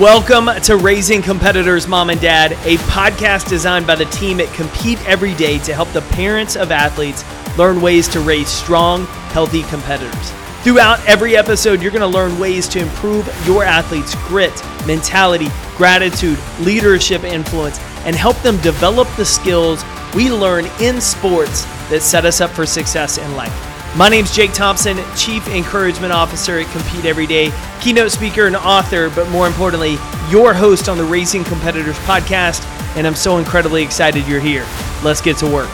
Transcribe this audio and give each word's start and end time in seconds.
Welcome 0.00 0.48
to 0.62 0.76
Raising 0.76 1.22
Competitors, 1.22 1.88
Mom 1.88 2.10
and 2.10 2.20
Dad, 2.20 2.52
a 2.64 2.76
podcast 2.84 3.48
designed 3.48 3.84
by 3.84 3.96
the 3.96 4.04
team 4.04 4.38
at 4.38 4.46
Compete 4.54 5.04
Every 5.08 5.34
Day 5.34 5.58
to 5.58 5.74
help 5.74 5.90
the 5.90 6.02
parents 6.02 6.54
of 6.54 6.70
athletes 6.70 7.24
learn 7.58 7.80
ways 7.80 8.06
to 8.10 8.20
raise 8.20 8.46
strong, 8.46 9.06
healthy 9.32 9.64
competitors. 9.64 10.30
Throughout 10.62 11.04
every 11.08 11.36
episode, 11.36 11.82
you're 11.82 11.90
going 11.90 12.02
to 12.02 12.06
learn 12.06 12.38
ways 12.38 12.68
to 12.68 12.78
improve 12.78 13.26
your 13.44 13.64
athletes' 13.64 14.14
grit, 14.28 14.54
mentality, 14.86 15.48
gratitude, 15.76 16.38
leadership 16.60 17.24
influence, 17.24 17.80
and 18.04 18.14
help 18.14 18.40
them 18.42 18.56
develop 18.58 19.08
the 19.16 19.24
skills 19.24 19.82
we 20.14 20.30
learn 20.30 20.66
in 20.80 21.00
sports 21.00 21.64
that 21.90 22.02
set 22.02 22.24
us 22.24 22.40
up 22.40 22.50
for 22.52 22.66
success 22.66 23.18
in 23.18 23.34
life. 23.34 23.67
My 23.96 24.08
name's 24.08 24.34
Jake 24.34 24.52
Thompson, 24.52 24.98
Chief 25.16 25.46
Encouragement 25.48 26.12
Officer 26.12 26.58
at 26.58 26.70
Compete 26.72 27.06
Every 27.06 27.26
Day, 27.26 27.50
keynote 27.80 28.12
speaker 28.12 28.46
and 28.46 28.54
author, 28.54 29.10
but 29.10 29.28
more 29.30 29.46
importantly, 29.46 29.96
your 30.30 30.52
host 30.52 30.88
on 30.88 30.98
the 30.98 31.04
Raising 31.04 31.42
Competitors 31.42 31.96
podcast. 32.00 32.62
And 32.96 33.06
I'm 33.06 33.14
so 33.14 33.38
incredibly 33.38 33.82
excited 33.82 34.26
you're 34.26 34.40
here. 34.40 34.66
Let's 35.02 35.20
get 35.20 35.38
to 35.38 35.46
work. 35.46 35.70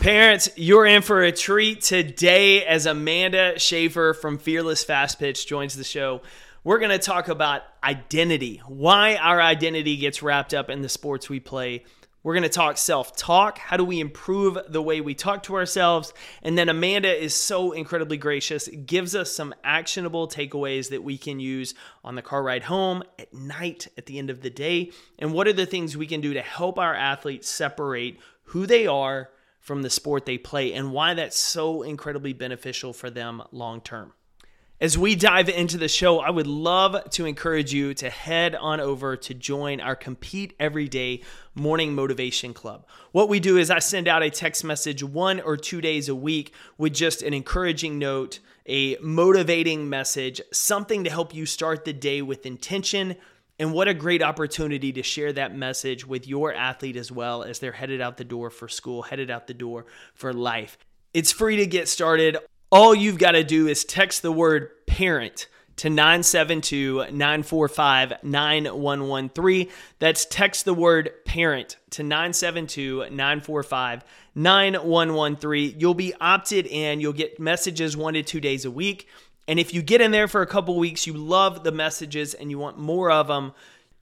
Parents, 0.00 0.50
you're 0.54 0.86
in 0.86 1.02
for 1.02 1.22
a 1.22 1.32
treat 1.32 1.80
today 1.80 2.64
as 2.64 2.86
Amanda 2.86 3.58
Schaefer 3.58 4.14
from 4.14 4.38
Fearless 4.38 4.84
Fast 4.84 5.18
Pitch 5.18 5.46
joins 5.46 5.74
the 5.74 5.84
show. 5.84 6.20
We're 6.62 6.78
going 6.78 6.90
to 6.90 6.98
talk 6.98 7.28
about 7.28 7.62
identity, 7.82 8.62
why 8.66 9.16
our 9.16 9.40
identity 9.40 9.96
gets 9.96 10.22
wrapped 10.22 10.52
up 10.54 10.68
in 10.68 10.82
the 10.82 10.88
sports 10.90 11.28
we 11.28 11.40
play 11.40 11.84
we're 12.22 12.34
going 12.34 12.42
to 12.42 12.48
talk 12.48 12.76
self 12.76 13.16
talk. 13.16 13.58
How 13.58 13.76
do 13.76 13.84
we 13.84 14.00
improve 14.00 14.58
the 14.68 14.82
way 14.82 15.00
we 15.00 15.14
talk 15.14 15.42
to 15.44 15.54
ourselves? 15.54 16.12
And 16.42 16.56
then 16.56 16.68
Amanda 16.68 17.12
is 17.12 17.34
so 17.34 17.72
incredibly 17.72 18.16
gracious, 18.16 18.68
gives 18.68 19.14
us 19.14 19.32
some 19.32 19.54
actionable 19.64 20.28
takeaways 20.28 20.90
that 20.90 21.02
we 21.02 21.16
can 21.16 21.40
use 21.40 21.74
on 22.04 22.14
the 22.14 22.22
car 22.22 22.42
ride 22.42 22.64
home, 22.64 23.02
at 23.18 23.32
night, 23.32 23.88
at 23.96 24.06
the 24.06 24.18
end 24.18 24.30
of 24.30 24.42
the 24.42 24.50
day. 24.50 24.90
And 25.18 25.32
what 25.32 25.48
are 25.48 25.52
the 25.52 25.66
things 25.66 25.96
we 25.96 26.06
can 26.06 26.20
do 26.20 26.34
to 26.34 26.42
help 26.42 26.78
our 26.78 26.94
athletes 26.94 27.48
separate 27.48 28.18
who 28.44 28.66
they 28.66 28.86
are 28.86 29.30
from 29.60 29.82
the 29.82 29.90
sport 29.90 30.26
they 30.26 30.38
play 30.38 30.72
and 30.72 30.92
why 30.92 31.14
that's 31.14 31.38
so 31.38 31.82
incredibly 31.82 32.32
beneficial 32.32 32.92
for 32.92 33.10
them 33.10 33.42
long 33.52 33.80
term. 33.80 34.12
As 34.82 34.96
we 34.96 35.14
dive 35.14 35.50
into 35.50 35.76
the 35.76 35.88
show, 35.88 36.20
I 36.20 36.30
would 36.30 36.46
love 36.46 37.10
to 37.10 37.26
encourage 37.26 37.70
you 37.70 37.92
to 37.92 38.08
head 38.08 38.54
on 38.54 38.80
over 38.80 39.14
to 39.14 39.34
join 39.34 39.78
our 39.78 39.94
Compete 39.94 40.54
Everyday 40.58 41.20
Morning 41.54 41.94
Motivation 41.94 42.54
Club. 42.54 42.86
What 43.12 43.28
we 43.28 43.40
do 43.40 43.58
is 43.58 43.70
I 43.70 43.80
send 43.80 44.08
out 44.08 44.22
a 44.22 44.30
text 44.30 44.64
message 44.64 45.04
one 45.04 45.38
or 45.42 45.58
two 45.58 45.82
days 45.82 46.08
a 46.08 46.14
week 46.14 46.54
with 46.78 46.94
just 46.94 47.20
an 47.20 47.34
encouraging 47.34 47.98
note, 47.98 48.38
a 48.64 48.96
motivating 49.02 49.90
message, 49.90 50.40
something 50.50 51.04
to 51.04 51.10
help 51.10 51.34
you 51.34 51.44
start 51.44 51.84
the 51.84 51.92
day 51.92 52.22
with 52.22 52.46
intention. 52.46 53.16
And 53.58 53.74
what 53.74 53.86
a 53.86 53.92
great 53.92 54.22
opportunity 54.22 54.94
to 54.94 55.02
share 55.02 55.34
that 55.34 55.54
message 55.54 56.06
with 56.06 56.26
your 56.26 56.54
athlete 56.54 56.96
as 56.96 57.12
well 57.12 57.42
as 57.42 57.58
they're 57.58 57.72
headed 57.72 58.00
out 58.00 58.16
the 58.16 58.24
door 58.24 58.48
for 58.48 58.66
school, 58.66 59.02
headed 59.02 59.30
out 59.30 59.46
the 59.46 59.52
door 59.52 59.84
for 60.14 60.32
life. 60.32 60.78
It's 61.12 61.32
free 61.32 61.56
to 61.56 61.66
get 61.66 61.86
started. 61.86 62.38
All 62.72 62.94
you've 62.94 63.18
got 63.18 63.32
to 63.32 63.42
do 63.42 63.66
is 63.66 63.84
text 63.84 64.22
the 64.22 64.30
word 64.30 64.70
parent 64.86 65.48
to 65.74 65.90
972 65.90 67.06
945 67.10 68.22
9113. 68.22 69.68
That's 69.98 70.24
text 70.26 70.64
the 70.64 70.74
word 70.74 71.10
parent 71.24 71.78
to 71.90 72.04
972 72.04 73.10
945 73.10 74.04
9113. 74.36 75.74
You'll 75.80 75.94
be 75.94 76.14
opted 76.20 76.66
in. 76.66 77.00
You'll 77.00 77.12
get 77.12 77.40
messages 77.40 77.96
one 77.96 78.14
to 78.14 78.22
two 78.22 78.40
days 78.40 78.64
a 78.64 78.70
week. 78.70 79.08
And 79.48 79.58
if 79.58 79.74
you 79.74 79.82
get 79.82 80.00
in 80.00 80.12
there 80.12 80.28
for 80.28 80.42
a 80.42 80.46
couple 80.46 80.78
weeks, 80.78 81.08
you 81.08 81.14
love 81.14 81.64
the 81.64 81.72
messages 81.72 82.34
and 82.34 82.52
you 82.52 82.58
want 82.60 82.78
more 82.78 83.10
of 83.10 83.26
them, 83.26 83.52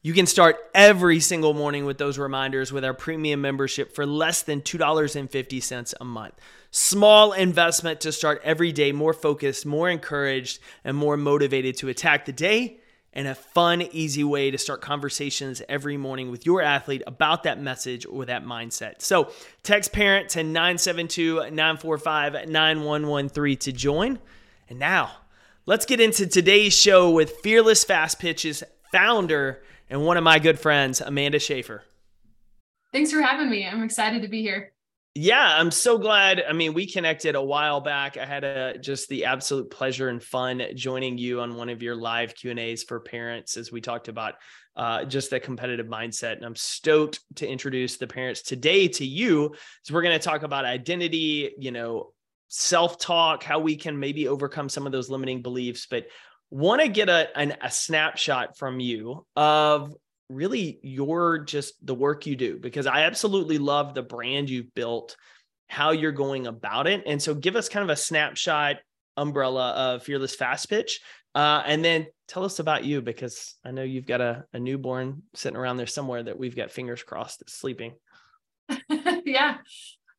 you 0.02 0.12
can 0.12 0.26
start 0.26 0.56
every 0.74 1.20
single 1.20 1.54
morning 1.54 1.86
with 1.86 1.96
those 1.96 2.18
reminders 2.18 2.70
with 2.70 2.84
our 2.84 2.92
premium 2.92 3.40
membership 3.40 3.94
for 3.94 4.04
less 4.04 4.42
than 4.42 4.60
$2.50 4.60 5.94
a 5.98 6.04
month. 6.04 6.34
Small 6.70 7.32
investment 7.32 8.00
to 8.02 8.12
start 8.12 8.42
every 8.44 8.72
day 8.72 8.92
more 8.92 9.14
focused, 9.14 9.64
more 9.64 9.88
encouraged, 9.88 10.60
and 10.84 10.96
more 10.96 11.16
motivated 11.16 11.76
to 11.78 11.88
attack 11.88 12.26
the 12.26 12.32
day, 12.32 12.80
and 13.14 13.26
a 13.26 13.34
fun, 13.34 13.82
easy 13.82 14.22
way 14.22 14.50
to 14.50 14.58
start 14.58 14.82
conversations 14.82 15.62
every 15.68 15.96
morning 15.96 16.30
with 16.30 16.44
your 16.44 16.60
athlete 16.60 17.02
about 17.06 17.44
that 17.44 17.58
message 17.58 18.04
or 18.04 18.26
that 18.26 18.44
mindset. 18.44 19.00
So 19.00 19.32
text 19.62 19.92
parent 19.92 20.28
to 20.30 20.44
972 20.44 21.50
945 21.50 22.48
9113 22.48 23.56
to 23.56 23.72
join. 23.72 24.18
And 24.68 24.78
now, 24.78 25.12
let's 25.64 25.86
get 25.86 26.00
into 26.00 26.26
today's 26.26 26.78
show 26.78 27.10
with 27.10 27.30
Fearless 27.42 27.82
Fast 27.82 28.18
Pitches 28.18 28.62
founder 28.92 29.62
and 29.88 30.04
one 30.04 30.18
of 30.18 30.24
my 30.24 30.38
good 30.38 30.60
friends, 30.60 31.00
Amanda 31.00 31.38
Schaefer. 31.38 31.84
Thanks 32.92 33.10
for 33.10 33.22
having 33.22 33.50
me. 33.50 33.66
I'm 33.66 33.82
excited 33.82 34.22
to 34.22 34.28
be 34.28 34.42
here. 34.42 34.72
Yeah, 35.20 35.56
I'm 35.58 35.72
so 35.72 35.98
glad. 35.98 36.44
I 36.48 36.52
mean, 36.52 36.74
we 36.74 36.86
connected 36.86 37.34
a 37.34 37.42
while 37.42 37.80
back. 37.80 38.16
I 38.16 38.24
had 38.24 38.44
a 38.44 38.78
just 38.78 39.08
the 39.08 39.24
absolute 39.24 39.68
pleasure 39.68 40.10
and 40.10 40.22
fun 40.22 40.62
joining 40.76 41.18
you 41.18 41.40
on 41.40 41.56
one 41.56 41.68
of 41.68 41.82
your 41.82 41.96
live 41.96 42.36
Q 42.36 42.52
and 42.52 42.60
A's 42.60 42.84
for 42.84 43.00
parents 43.00 43.56
as 43.56 43.72
we 43.72 43.80
talked 43.80 44.06
about 44.06 44.34
uh, 44.76 45.04
just 45.06 45.30
that 45.30 45.42
competitive 45.42 45.86
mindset. 45.86 46.36
And 46.36 46.44
I'm 46.44 46.54
stoked 46.54 47.18
to 47.34 47.48
introduce 47.48 47.96
the 47.96 48.06
parents 48.06 48.42
today 48.42 48.86
to 48.86 49.04
you. 49.04 49.56
So 49.82 49.92
we're 49.92 50.02
going 50.02 50.16
to 50.16 50.24
talk 50.24 50.44
about 50.44 50.64
identity, 50.64 51.52
you 51.58 51.72
know, 51.72 52.12
self 52.46 52.96
talk, 52.96 53.42
how 53.42 53.58
we 53.58 53.74
can 53.74 53.98
maybe 53.98 54.28
overcome 54.28 54.68
some 54.68 54.86
of 54.86 54.92
those 54.92 55.10
limiting 55.10 55.42
beliefs. 55.42 55.88
But 55.90 56.06
want 56.50 56.80
to 56.80 56.86
get 56.86 57.08
a 57.08 57.36
an, 57.36 57.56
a 57.60 57.72
snapshot 57.72 58.56
from 58.56 58.78
you 58.78 59.26
of 59.34 59.92
really 60.28 60.78
your 60.82 61.38
just 61.38 61.74
the 61.84 61.94
work 61.94 62.26
you 62.26 62.36
do 62.36 62.58
because 62.58 62.86
I 62.86 63.02
absolutely 63.02 63.58
love 63.58 63.94
the 63.94 64.02
brand 64.02 64.50
you've 64.50 64.74
built, 64.74 65.16
how 65.68 65.92
you're 65.92 66.12
going 66.12 66.46
about 66.46 66.86
it. 66.86 67.02
And 67.06 67.22
so 67.22 67.34
give 67.34 67.56
us 67.56 67.68
kind 67.68 67.84
of 67.84 67.90
a 67.90 67.96
snapshot 67.96 68.76
umbrella 69.16 69.70
of 69.72 70.02
Fearless 70.02 70.34
Fast 70.34 70.68
Pitch. 70.68 71.00
Uh, 71.34 71.62
and 71.66 71.84
then 71.84 72.06
tell 72.26 72.44
us 72.44 72.58
about 72.58 72.84
you 72.84 73.00
because 73.00 73.54
I 73.64 73.70
know 73.70 73.82
you've 73.82 74.06
got 74.06 74.20
a, 74.20 74.44
a 74.52 74.58
newborn 74.58 75.22
sitting 75.34 75.56
around 75.56 75.76
there 75.76 75.86
somewhere 75.86 76.22
that 76.22 76.38
we've 76.38 76.56
got 76.56 76.70
fingers 76.70 77.02
crossed 77.02 77.40
that's 77.40 77.54
sleeping. 77.54 77.94
yeah. 79.24 79.58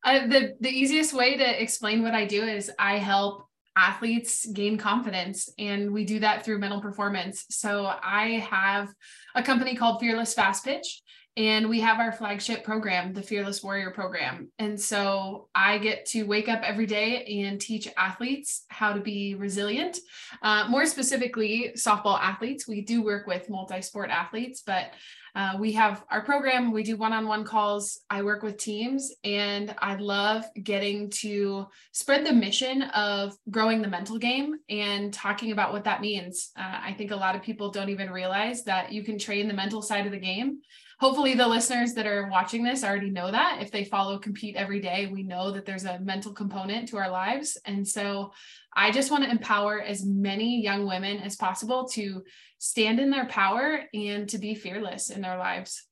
The 0.04 0.54
the 0.60 0.70
easiest 0.70 1.12
way 1.12 1.36
to 1.36 1.62
explain 1.62 2.02
what 2.02 2.14
I 2.14 2.24
do 2.24 2.42
is 2.42 2.70
I 2.78 2.96
help 2.96 3.44
athletes 3.80 4.46
gain 4.46 4.76
confidence 4.76 5.48
and 5.58 5.90
we 5.90 6.04
do 6.04 6.20
that 6.20 6.44
through 6.44 6.58
mental 6.58 6.80
performance. 6.80 7.46
So 7.50 7.90
i 8.02 8.46
have 8.50 8.92
a 9.34 9.42
company 9.42 9.74
called 9.74 10.00
fearless 10.00 10.34
fast 10.34 10.64
pitch 10.64 11.02
and 11.36 11.68
we 11.68 11.80
have 11.80 11.98
our 11.98 12.12
flagship 12.12 12.62
program 12.64 13.14
the 13.14 13.22
fearless 13.22 13.62
warrior 13.62 13.90
program. 13.90 14.52
And 14.58 14.78
so 14.78 15.48
i 15.54 15.78
get 15.78 16.04
to 16.06 16.24
wake 16.24 16.48
up 16.48 16.62
every 16.62 16.86
day 16.86 17.24
and 17.42 17.58
teach 17.58 17.88
athletes 17.96 18.64
how 18.68 18.92
to 18.92 19.00
be 19.00 19.34
resilient. 19.34 19.98
Uh, 20.42 20.66
more 20.68 20.84
specifically 20.84 21.72
softball 21.76 22.20
athletes. 22.20 22.68
We 22.68 22.82
do 22.82 23.02
work 23.02 23.26
with 23.26 23.48
multi-sport 23.48 24.10
athletes 24.10 24.62
but 24.64 24.92
uh, 25.34 25.56
we 25.58 25.72
have 25.72 26.04
our 26.10 26.22
program, 26.22 26.72
we 26.72 26.82
do 26.82 26.96
one 26.96 27.12
on 27.12 27.26
one 27.26 27.44
calls. 27.44 28.00
I 28.10 28.22
work 28.22 28.42
with 28.42 28.56
teams, 28.56 29.12
and 29.24 29.74
I 29.78 29.96
love 29.96 30.44
getting 30.62 31.10
to 31.10 31.66
spread 31.92 32.26
the 32.26 32.32
mission 32.32 32.82
of 32.82 33.36
growing 33.50 33.82
the 33.82 33.88
mental 33.88 34.18
game 34.18 34.56
and 34.68 35.12
talking 35.12 35.52
about 35.52 35.72
what 35.72 35.84
that 35.84 36.00
means. 36.00 36.50
Uh, 36.56 36.80
I 36.82 36.94
think 36.96 37.10
a 37.10 37.16
lot 37.16 37.36
of 37.36 37.42
people 37.42 37.70
don't 37.70 37.90
even 37.90 38.10
realize 38.10 38.64
that 38.64 38.92
you 38.92 39.04
can 39.04 39.18
train 39.18 39.48
the 39.48 39.54
mental 39.54 39.82
side 39.82 40.06
of 40.06 40.12
the 40.12 40.18
game. 40.18 40.60
Hopefully, 41.00 41.32
the 41.32 41.48
listeners 41.48 41.94
that 41.94 42.06
are 42.06 42.28
watching 42.28 42.62
this 42.62 42.84
already 42.84 43.08
know 43.08 43.30
that. 43.30 43.60
If 43.62 43.70
they 43.70 43.84
follow 43.84 44.18
Compete 44.18 44.54
every 44.54 44.80
day, 44.80 45.06
we 45.06 45.22
know 45.22 45.50
that 45.50 45.64
there's 45.64 45.86
a 45.86 45.98
mental 46.00 46.34
component 46.34 46.88
to 46.88 46.98
our 46.98 47.08
lives. 47.08 47.56
And 47.64 47.88
so 47.88 48.32
I 48.76 48.90
just 48.90 49.10
want 49.10 49.24
to 49.24 49.30
empower 49.30 49.80
as 49.80 50.04
many 50.04 50.62
young 50.62 50.86
women 50.86 51.20
as 51.20 51.36
possible 51.36 51.88
to 51.92 52.22
stand 52.60 53.00
in 53.00 53.10
their 53.10 53.26
power 53.26 53.80
and 53.92 54.28
to 54.28 54.38
be 54.38 54.54
fearless 54.54 55.10
in 55.10 55.22
their 55.22 55.38
lives. 55.38 55.82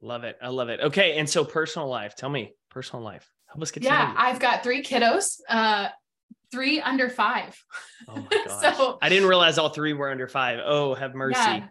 Love 0.00 0.22
it. 0.22 0.36
I 0.40 0.48
love 0.48 0.68
it. 0.68 0.80
Okay. 0.80 1.16
And 1.18 1.28
so 1.28 1.44
personal 1.44 1.88
life, 1.88 2.14
tell 2.14 2.28
me 2.28 2.52
personal 2.70 3.02
life. 3.02 3.28
Help 3.46 3.62
us 3.62 3.70
get 3.70 3.82
Yeah, 3.82 4.14
I've 4.16 4.38
got 4.38 4.62
three 4.62 4.82
kiddos, 4.82 5.40
uh, 5.48 5.88
three 6.52 6.80
under 6.80 7.08
five. 7.08 7.58
Oh 8.06 8.16
my 8.30 8.44
gosh. 8.46 8.76
so 8.76 8.98
I 9.00 9.08
didn't 9.08 9.28
realize 9.28 9.56
all 9.56 9.70
three 9.70 9.94
were 9.94 10.10
under 10.10 10.28
five. 10.28 10.60
Oh, 10.62 10.94
have 10.94 11.14
mercy. 11.14 11.40
Yeah. 11.40 11.66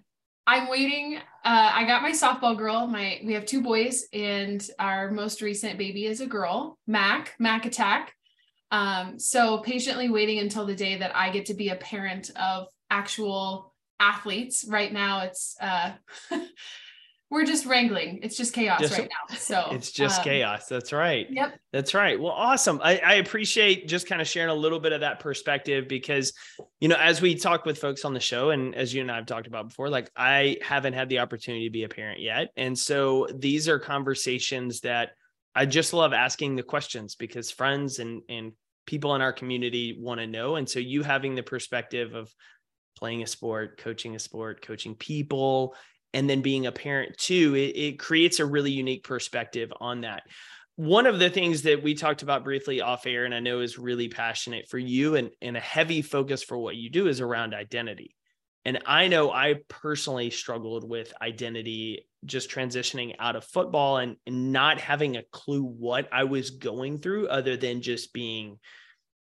I'm 0.47 0.67
waiting. 0.67 1.17
Uh, 1.45 1.71
I 1.73 1.85
got 1.85 2.01
my 2.01 2.11
softball 2.11 2.57
girl. 2.57 2.87
My 2.87 3.21
we 3.23 3.33
have 3.33 3.45
two 3.45 3.61
boys, 3.61 4.05
and 4.11 4.67
our 4.77 5.11
most 5.11 5.41
recent 5.41 5.77
baby 5.77 6.05
is 6.05 6.19
a 6.19 6.25
girl, 6.25 6.77
Mac, 6.85 7.33
Mac 7.39 7.65
Attack. 7.65 8.13
Um, 8.71 9.19
so 9.19 9.59
patiently 9.59 10.09
waiting 10.09 10.39
until 10.39 10.65
the 10.65 10.75
day 10.75 10.97
that 10.97 11.15
I 11.15 11.29
get 11.29 11.45
to 11.45 11.53
be 11.53 11.69
a 11.69 11.75
parent 11.75 12.31
of 12.35 12.67
actual 12.89 13.72
athletes. 14.03 14.65
Right 14.67 14.91
now, 14.91 15.21
it's 15.21 15.55
uh, 15.61 15.91
we're 17.33 17.45
just 17.45 17.65
wrangling. 17.65 18.19
It's 18.21 18.37
just 18.37 18.53
chaos 18.53 18.79
just, 18.79 18.97
right 18.97 19.09
now. 19.09 19.35
So 19.35 19.67
it's 19.71 19.91
just 19.91 20.19
um, 20.19 20.23
chaos. 20.23 20.67
That's 20.67 20.93
right. 20.93 21.25
Yep. 21.31 21.59
That's 21.71 21.95
right. 21.95 22.19
Well, 22.19 22.31
awesome. 22.31 22.79
I, 22.83 22.99
I, 22.99 23.13
appreciate 23.15 23.87
just 23.87 24.07
kind 24.07 24.21
of 24.21 24.27
sharing 24.27 24.51
a 24.51 24.55
little 24.55 24.79
bit 24.79 24.93
of 24.93 25.01
that 25.01 25.19
perspective 25.19 25.87
because, 25.87 26.33
you 26.79 26.87
know, 26.87 26.95
as 26.95 27.21
we 27.21 27.33
talk 27.33 27.65
with 27.65 27.79
folks 27.79 28.05
on 28.05 28.13
the 28.13 28.19
show, 28.19 28.51
and 28.51 28.75
as 28.75 28.93
you 28.93 29.01
and 29.01 29.11
I 29.11 29.15
have 29.15 29.25
talked 29.25 29.47
about 29.47 29.69
before, 29.69 29.89
like 29.89 30.11
I 30.15 30.57
haven't 30.61 30.93
had 30.93 31.09
the 31.09 31.19
opportunity 31.19 31.65
to 31.65 31.71
be 31.71 31.83
a 31.83 31.89
parent 31.89 32.21
yet. 32.21 32.49
And 32.55 32.77
so 32.77 33.27
these 33.33 33.67
are 33.67 33.79
conversations 33.79 34.81
that 34.81 35.13
I 35.55 35.65
just 35.65 35.91
love 35.91 36.13
asking 36.13 36.55
the 36.55 36.63
questions 36.63 37.15
because 37.15 37.49
friends 37.49 37.97
and, 37.97 38.21
and 38.29 38.51
people 38.85 39.15
in 39.15 39.21
our 39.21 39.33
community 39.33 39.97
want 39.99 40.19
to 40.19 40.27
know. 40.27 40.55
And 40.55 40.69
so 40.69 40.79
you 40.79 41.01
having 41.01 41.33
the 41.33 41.43
perspective 41.43 42.13
of 42.13 42.31
playing 42.95 43.23
a 43.23 43.27
sport, 43.27 43.77
coaching 43.77 44.15
a 44.15 44.19
sport, 44.19 44.65
coaching 44.65 44.95
people, 44.95 45.75
and 46.13 46.29
then 46.29 46.41
being 46.41 46.67
a 46.67 46.71
parent 46.71 47.17
too, 47.17 47.55
it, 47.55 47.75
it 47.75 47.99
creates 47.99 48.39
a 48.39 48.45
really 48.45 48.71
unique 48.71 49.03
perspective 49.03 49.71
on 49.79 50.01
that. 50.01 50.23
One 50.75 51.05
of 51.05 51.19
the 51.19 51.29
things 51.29 51.63
that 51.63 51.83
we 51.83 51.93
talked 51.93 52.23
about 52.23 52.43
briefly 52.43 52.81
off 52.81 53.05
air, 53.05 53.25
and 53.25 53.33
I 53.33 53.39
know 53.39 53.59
is 53.59 53.77
really 53.77 54.09
passionate 54.09 54.67
for 54.69 54.79
you 54.79 55.15
and, 55.15 55.29
and 55.41 55.55
a 55.55 55.59
heavy 55.59 56.01
focus 56.01 56.43
for 56.43 56.57
what 56.57 56.75
you 56.75 56.89
do 56.89 57.07
is 57.07 57.21
around 57.21 57.53
identity. 57.53 58.15
And 58.65 58.79
I 58.85 59.07
know 59.07 59.31
I 59.31 59.55
personally 59.67 60.29
struggled 60.29 60.87
with 60.87 61.13
identity 61.21 62.07
just 62.25 62.49
transitioning 62.49 63.15
out 63.19 63.35
of 63.35 63.43
football 63.43 63.97
and, 63.97 64.15
and, 64.25 64.53
not 64.53 64.79
having 64.79 65.17
a 65.17 65.23
clue 65.31 65.63
what 65.63 66.07
I 66.13 66.23
was 66.23 66.51
going 66.51 66.99
through 66.99 67.27
other 67.27 67.57
than 67.57 67.81
just 67.81 68.13
being 68.13 68.59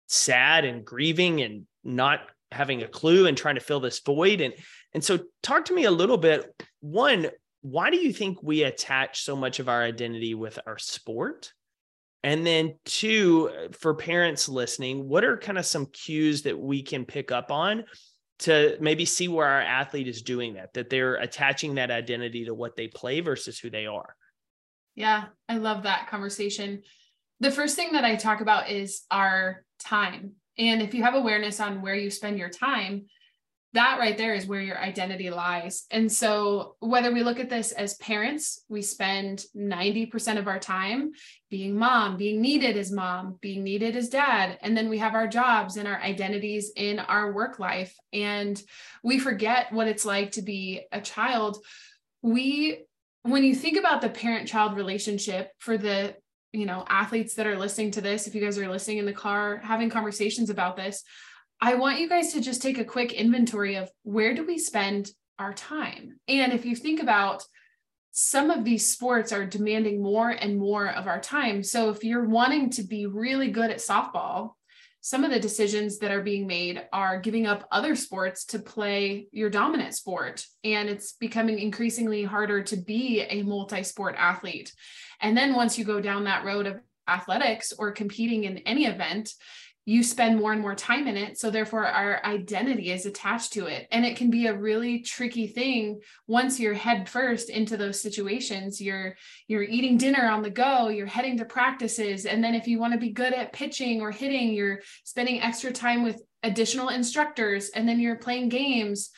sad 0.08 0.66
and 0.66 0.86
grieving 0.86 1.42
and 1.42 1.66
not 1.84 2.20
having 2.52 2.84
a 2.84 2.88
clue 2.88 3.28
and 3.28 3.38
trying 3.38 3.56
to 3.56 3.62
fill 3.62 3.80
this 3.80 4.00
void. 4.00 4.42
And 4.42 4.54
and 4.94 5.04
so, 5.04 5.20
talk 5.44 5.66
to 5.66 5.74
me 5.74 5.86
a 5.86 5.92
little 5.92 6.18
bit. 6.18 6.46
One, 6.80 7.28
why 7.62 7.90
do 7.90 7.98
you 7.98 8.14
think 8.14 8.42
we 8.42 8.64
attach 8.64 9.24
so 9.24 9.36
much 9.36 9.60
of 9.60 9.68
our 9.68 9.84
identity 9.84 10.34
with 10.34 10.60
our 10.66 10.78
sport? 10.78 11.52
And 12.24 12.46
then, 12.46 12.76
two, 12.86 13.52
for 13.74 13.94
parents 13.94 14.50
listening, 14.50 15.08
what 15.08 15.24
are 15.24 15.38
kind 15.38 15.58
of 15.58 15.66
some 15.66 15.86
cues 15.88 16.44
that 16.44 16.58
we 16.58 16.82
can 16.82 17.06
pick 17.06 17.32
up 17.32 17.52
on 17.52 17.86
to 18.40 18.78
maybe 18.82 19.06
see 19.06 19.28
where 19.28 19.48
our 19.48 19.62
athlete 19.62 20.08
is 20.08 20.22
doing 20.22 20.56
that, 20.56 20.74
that 20.74 20.90
they're 20.90 21.16
attaching 21.16 21.76
that 21.76 21.92
identity 21.92 22.46
to 22.46 22.54
what 22.54 22.76
they 22.76 22.88
play 22.88 23.22
versus 23.22 23.60
who 23.60 23.70
they 23.70 23.86
are? 23.86 24.16
Yeah, 24.96 25.26
I 25.48 25.58
love 25.58 25.84
that 25.84 26.08
conversation. 26.10 26.84
The 27.42 27.52
first 27.52 27.76
thing 27.76 27.94
that 27.94 28.06
I 28.06 28.16
talk 28.16 28.42
about 28.42 28.70
is 28.70 29.04
our 29.12 29.64
time. 29.80 30.34
And 30.58 30.82
if 30.82 30.94
you 30.94 31.04
have 31.04 31.16
awareness 31.16 31.60
on 31.60 31.82
where 31.82 31.96
you 31.96 32.10
spend 32.10 32.38
your 32.38 32.50
time, 32.50 33.06
that 33.76 34.00
right 34.00 34.18
there 34.18 34.34
is 34.34 34.48
where 34.48 34.62
your 34.62 34.78
identity 34.78 35.30
lies. 35.30 35.86
And 35.92 36.10
so, 36.10 36.78
whether 36.80 37.12
we 37.12 37.24
look 37.24 37.42
at 37.42 37.50
this 37.50 37.74
as 37.74 37.96
parents, 37.96 38.64
we 38.70 38.82
spend 38.82 39.44
90% 39.56 40.38
of 40.38 40.48
our 40.48 40.60
time 40.60 41.12
being 41.50 41.78
mom, 41.78 42.16
being 42.16 42.42
needed 42.42 42.78
as 42.78 42.90
mom, 42.90 43.38
being 43.42 43.64
needed 43.64 43.98
as 43.98 44.08
dad. 44.08 44.58
And 44.62 44.78
then 44.78 44.90
we 44.90 44.98
have 45.00 45.14
our 45.14 45.28
jobs 45.28 45.76
and 45.76 45.90
our 45.90 46.02
identities 46.02 46.72
in 46.76 47.00
our 47.00 47.34
work 47.34 47.60
life. 47.60 47.94
And 48.14 48.62
we 49.04 49.20
forget 49.20 49.74
what 49.74 49.90
it's 49.90 50.06
like 50.06 50.32
to 50.32 50.42
be 50.42 50.86
a 50.94 51.02
child. 51.02 51.58
We, 52.22 52.86
when 53.24 53.44
you 53.44 53.54
think 53.54 53.78
about 53.78 54.00
the 54.00 54.10
parent 54.10 54.48
child 54.48 54.78
relationship 54.78 55.52
for 55.60 55.78
the 55.78 56.16
you 56.56 56.66
know 56.66 56.86
athletes 56.90 57.36
that 57.36 57.48
are 57.48 57.58
listening 57.58 57.92
to 57.92 58.02
this 58.02 58.28
if 58.28 58.36
you 58.36 58.42
guys 58.42 58.58
are 58.58 58.70
listening 58.70 58.98
in 58.98 59.06
the 59.06 59.14
car 59.14 59.58
having 59.58 59.90
conversations 59.90 60.50
about 60.50 60.76
this 60.76 61.04
I 61.62 61.76
want 61.76 62.00
you 62.00 62.10
guys 62.10 62.34
to 62.34 62.42
just 62.42 62.62
take 62.62 62.78
a 62.78 62.86
quick 62.86 63.14
inventory 63.14 63.76
of 63.76 63.90
where 64.04 64.34
do 64.34 64.46
we 64.46 64.58
spend 64.58 65.10
our 65.40 65.54
time? 65.54 66.20
And 66.28 66.54
if 66.54 66.66
you 66.66 66.76
think 66.76 67.02
about 67.02 67.44
some 68.12 68.50
of 68.50 68.64
these 68.64 68.90
sports 68.90 69.32
are 69.32 69.46
demanding 69.46 70.02
more 70.02 70.30
and 70.30 70.58
more 70.58 70.88
of 70.88 71.08
our 71.08 71.20
time. 71.20 71.64
So 71.64 71.90
if 71.90 72.04
you're 72.04 72.28
wanting 72.28 72.70
to 72.72 72.84
be 72.84 73.06
really 73.06 73.52
good 73.52 73.72
at 73.72 73.78
softball, 73.78 74.52
some 75.06 75.24
of 75.24 75.30
the 75.30 75.40
decisions 75.40 76.00
that 76.00 76.10
are 76.10 76.24
being 76.24 76.48
made 76.48 76.82
are 76.92 77.20
giving 77.20 77.46
up 77.46 77.68
other 77.72 77.96
sports 77.96 78.44
to 78.44 78.58
play 78.58 79.28
your 79.32 79.52
dominant 79.52 79.94
sport. 79.94 80.44
And 80.64 80.90
it's 80.90 81.12
becoming 81.12 81.60
increasingly 81.60 82.24
harder 82.24 82.64
to 82.64 82.76
be 82.76 83.22
a 83.22 83.44
multi 83.44 83.84
sport 83.84 84.16
athlete. 84.18 84.74
And 85.22 85.38
then 85.38 85.54
once 85.54 85.78
you 85.78 85.86
go 85.86 86.02
down 86.02 86.24
that 86.24 86.44
road 86.44 86.66
of 86.66 86.80
athletics 87.08 87.72
or 87.78 87.92
competing 87.92 88.46
in 88.46 88.58
any 88.66 88.88
event, 88.88 89.30
you 89.86 90.02
spend 90.04 90.38
more 90.38 90.52
and 90.52 90.62
more 90.62 90.74
time 90.74 91.08
in 91.08 91.16
it 91.16 91.38
so 91.38 91.52
therefore 91.52 91.86
our 91.86 92.20
identity 92.26 92.92
is 92.92 93.06
attached 93.06 93.54
to 93.54 93.68
it. 93.68 93.88
And 93.92 94.04
it 94.04 94.18
can 94.18 94.32
be 94.32 94.48
a 94.48 94.58
really 94.58 95.00
tricky 95.00 95.48
thing 95.48 96.02
once 96.28 96.60
you're 96.60 96.74
head 96.74 97.08
first 97.08 97.50
into 97.50 97.78
those 97.78 98.02
situations. 98.02 98.82
You're 98.82 99.16
you're 99.48 99.64
eating 99.64 99.98
dinner 99.98 100.28
on 100.28 100.42
the 100.42 100.50
go 100.50 100.90
you're 100.90 101.06
heading 101.06 101.38
to 101.38 101.46
practices 101.46 102.26
and 102.26 102.44
then 102.44 102.56
if 102.56 102.68
you 102.68 102.80
want 102.80 102.94
to 102.94 103.00
be 103.00 103.12
good 103.12 103.34
at 103.34 103.54
pitching 103.54 104.02
or 104.02 104.12
hitting 104.12 104.54
you're 104.54 104.80
spending 105.04 105.42
extra 105.42 105.72
time 105.72 106.04
with 106.04 106.22
additional 106.44 106.90
instructors 106.90 107.70
and 107.70 107.88
then 107.88 108.00
you're 108.00 108.16
playing 108.16 108.50
games 108.50 109.12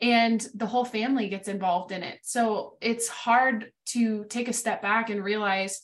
and 0.00 0.46
the 0.54 0.66
whole 0.66 0.84
family 0.84 1.28
gets 1.28 1.48
involved 1.48 1.92
in 1.92 2.02
it. 2.02 2.18
So 2.22 2.76
it's 2.80 3.08
hard 3.08 3.72
to 3.86 4.24
take 4.24 4.48
a 4.48 4.52
step 4.52 4.82
back 4.82 5.10
and 5.10 5.22
realize 5.22 5.82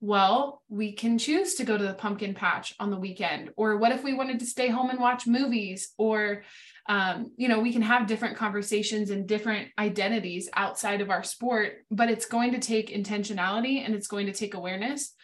well, 0.00 0.62
we 0.68 0.92
can 0.92 1.18
choose 1.18 1.54
to 1.56 1.64
go 1.64 1.76
to 1.76 1.84
the 1.84 1.94
pumpkin 1.94 2.32
patch 2.32 2.74
on 2.78 2.90
the 2.90 2.96
weekend. 2.96 3.50
Or 3.56 3.76
what 3.78 3.90
if 3.90 4.04
we 4.04 4.14
wanted 4.14 4.38
to 4.40 4.46
stay 4.46 4.68
home 4.68 4.90
and 4.90 5.00
watch 5.00 5.26
movies? 5.26 5.92
Or, 5.98 6.44
um, 6.88 7.32
you 7.36 7.48
know, 7.48 7.58
we 7.58 7.72
can 7.72 7.82
have 7.82 8.06
different 8.06 8.36
conversations 8.36 9.10
and 9.10 9.26
different 9.26 9.68
identities 9.76 10.48
outside 10.54 11.00
of 11.00 11.10
our 11.10 11.24
sport, 11.24 11.84
but 11.90 12.10
it's 12.10 12.26
going 12.26 12.52
to 12.52 12.60
take 12.60 12.94
intentionality 12.94 13.84
and 13.84 13.94
it's 13.94 14.06
going 14.06 14.26
to 14.26 14.32
take 14.32 14.54
awareness. 14.54 15.14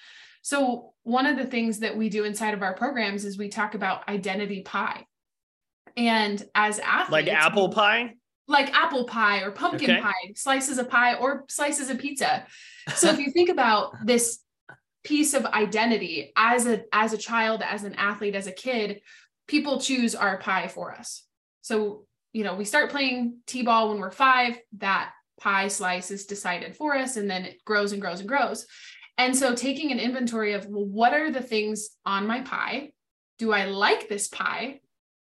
So, 0.43 0.93
one 1.05 1.27
of 1.27 1.37
the 1.37 1.47
things 1.47 1.79
that 1.79 1.97
we 1.97 2.09
do 2.09 2.25
inside 2.25 2.55
of 2.55 2.63
our 2.63 2.75
programs 2.75 3.25
is 3.25 3.39
we 3.39 3.49
talk 3.49 3.75
about 3.75 4.09
identity 4.09 4.63
pie. 4.63 5.07
And 5.97 6.45
as 6.55 6.81
athletes, 6.81 7.29
like 7.29 7.29
apple 7.29 7.71
pie? 7.71 8.15
Like 8.47 8.75
apple 8.75 9.05
pie 9.05 9.41
or 9.41 9.53
pumpkin 9.53 9.91
okay. 9.91 10.01
pie, 10.01 10.33
slices 10.35 10.79
of 10.79 10.91
pie 10.91 11.15
or 11.15 11.45
slices 11.49 11.89
of 11.89 11.99
pizza. 11.99 12.45
So, 12.95 13.09
if 13.09 13.19
you 13.19 13.31
think 13.31 13.49
about 13.49 13.95
this 14.05 14.44
piece 15.05 15.35
of 15.35 15.45
identity 15.45 16.33
as 16.35 16.67
a 16.67 16.83
as 16.93 17.13
a 17.13 17.19
child 17.19 17.63
as 17.63 17.85
an 17.85 17.95
athlete 17.95 18.35
as 18.35 18.47
a 18.47 18.53
kid 18.53 19.01
people 19.47 19.81
choose 19.81 20.15
our 20.15 20.39
pie 20.39 20.69
for 20.69 20.93
us. 20.93 21.25
So 21.61 22.07
you 22.33 22.45
know 22.45 22.55
we 22.55 22.65
start 22.65 22.91
playing 22.91 23.39
t-ball 23.47 23.91
when 23.91 23.99
we're 23.99 24.11
five 24.11 24.59
that 24.79 25.13
pie 25.39 25.69
slice 25.69 26.11
is 26.11 26.27
decided 26.27 26.77
for 26.77 26.97
us 26.97 27.17
and 27.17 27.29
then 27.31 27.45
it 27.45 27.65
grows 27.65 27.93
and 27.93 28.01
grows 28.01 28.21
and 28.21 28.29
grows. 28.29 28.67
And 29.17 29.37
so 29.37 29.55
taking 29.55 29.93
an 29.93 30.01
inventory 30.01 30.55
of 30.55 30.67
well, 30.67 30.85
what 30.85 31.13
are 31.13 31.31
the 31.31 31.43
things 31.43 31.91
on 32.05 32.27
my 32.27 32.41
pie? 32.41 32.93
Do 33.39 33.53
i 33.53 33.67
like 33.67 34.09
this 34.09 34.29
pie? 34.29 34.81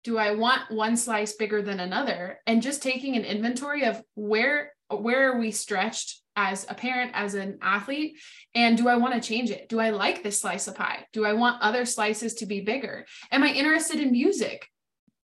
Do 0.05 0.19
i 0.19 0.33
want 0.33 0.71
one 0.71 0.97
slice 0.97 1.35
bigger 1.35 1.63
than 1.63 1.81
another? 1.81 2.39
And 2.47 2.63
just 2.63 2.83
taking 2.83 3.17
an 3.17 3.25
inventory 3.25 3.85
of 3.85 4.01
where 4.15 4.73
where 4.89 5.33
are 5.33 5.39
we 5.41 5.51
stretched 5.51 6.23
as 6.37 6.67
a 6.69 6.75
parent, 6.75 7.13
as 7.15 7.35
an 7.35 7.59
athlete? 7.63 8.19
And 8.55 8.77
do 8.77 8.89
I 8.89 8.97
want 8.97 9.15
to 9.15 9.27
change 9.27 9.51
it? 9.51 9.69
Do 9.69 9.81
I 9.81 9.91
like 9.91 10.23
this 10.23 10.41
slice 10.41 10.69
of 10.69 10.77
pie? 10.77 11.07
Do 11.13 11.25
I 11.25 11.33
want 11.33 11.63
other 11.63 11.85
slices 11.85 12.35
to 12.35 12.47
be 12.47 12.61
bigger? 12.61 13.07
Am 13.33 13.43
I 13.43 13.53
interested 13.53 13.99
in 14.01 14.13
music? 14.13 14.69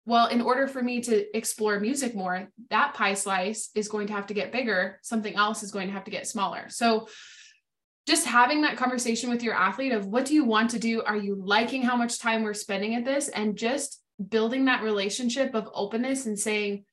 Well, 0.06 0.28
in 0.28 0.42
order 0.42 0.68
for 0.68 0.82
me 0.82 1.02
to 1.02 1.38
explore 1.38 1.80
music 1.80 2.16
more, 2.16 2.50
that 2.70 2.94
pie 2.94 3.14
slice 3.14 3.70
is 3.76 3.88
going 3.88 4.08
to 4.08 4.14
have 4.14 4.28
to 4.28 4.34
get 4.34 4.52
bigger. 4.52 5.00
Something 5.02 5.36
else 5.36 5.64
is 5.64 5.72
going 5.72 5.88
to 5.88 5.94
have 5.94 6.04
to 6.06 6.12
get 6.12 6.28
smaller. 6.28 6.66
So, 6.70 7.08
just 8.06 8.28
having 8.28 8.64
that 8.64 8.76
conversation 8.76 9.30
with 9.30 9.44
your 9.44 9.54
athlete 9.54 9.94
of 9.94 10.08
what 10.08 10.26
do 10.26 10.34
you 10.34 10.44
want 10.44 10.72
to 10.72 10.80
do? 10.80 11.02
Are 11.04 11.16
you 11.16 11.42
liking 11.42 11.84
how 11.84 11.96
much 11.96 12.20
time 12.20 12.44
we're 12.44 12.54
spending 12.54 12.96
at 12.96 13.06
this? 13.06 13.30
And 13.30 13.56
just 13.56 14.02
building 14.30 14.66
that 14.66 14.84
relationship 14.84 15.56
of 15.56 15.70
openness 15.74 16.26
and 16.26 16.38
saying, 16.38 16.84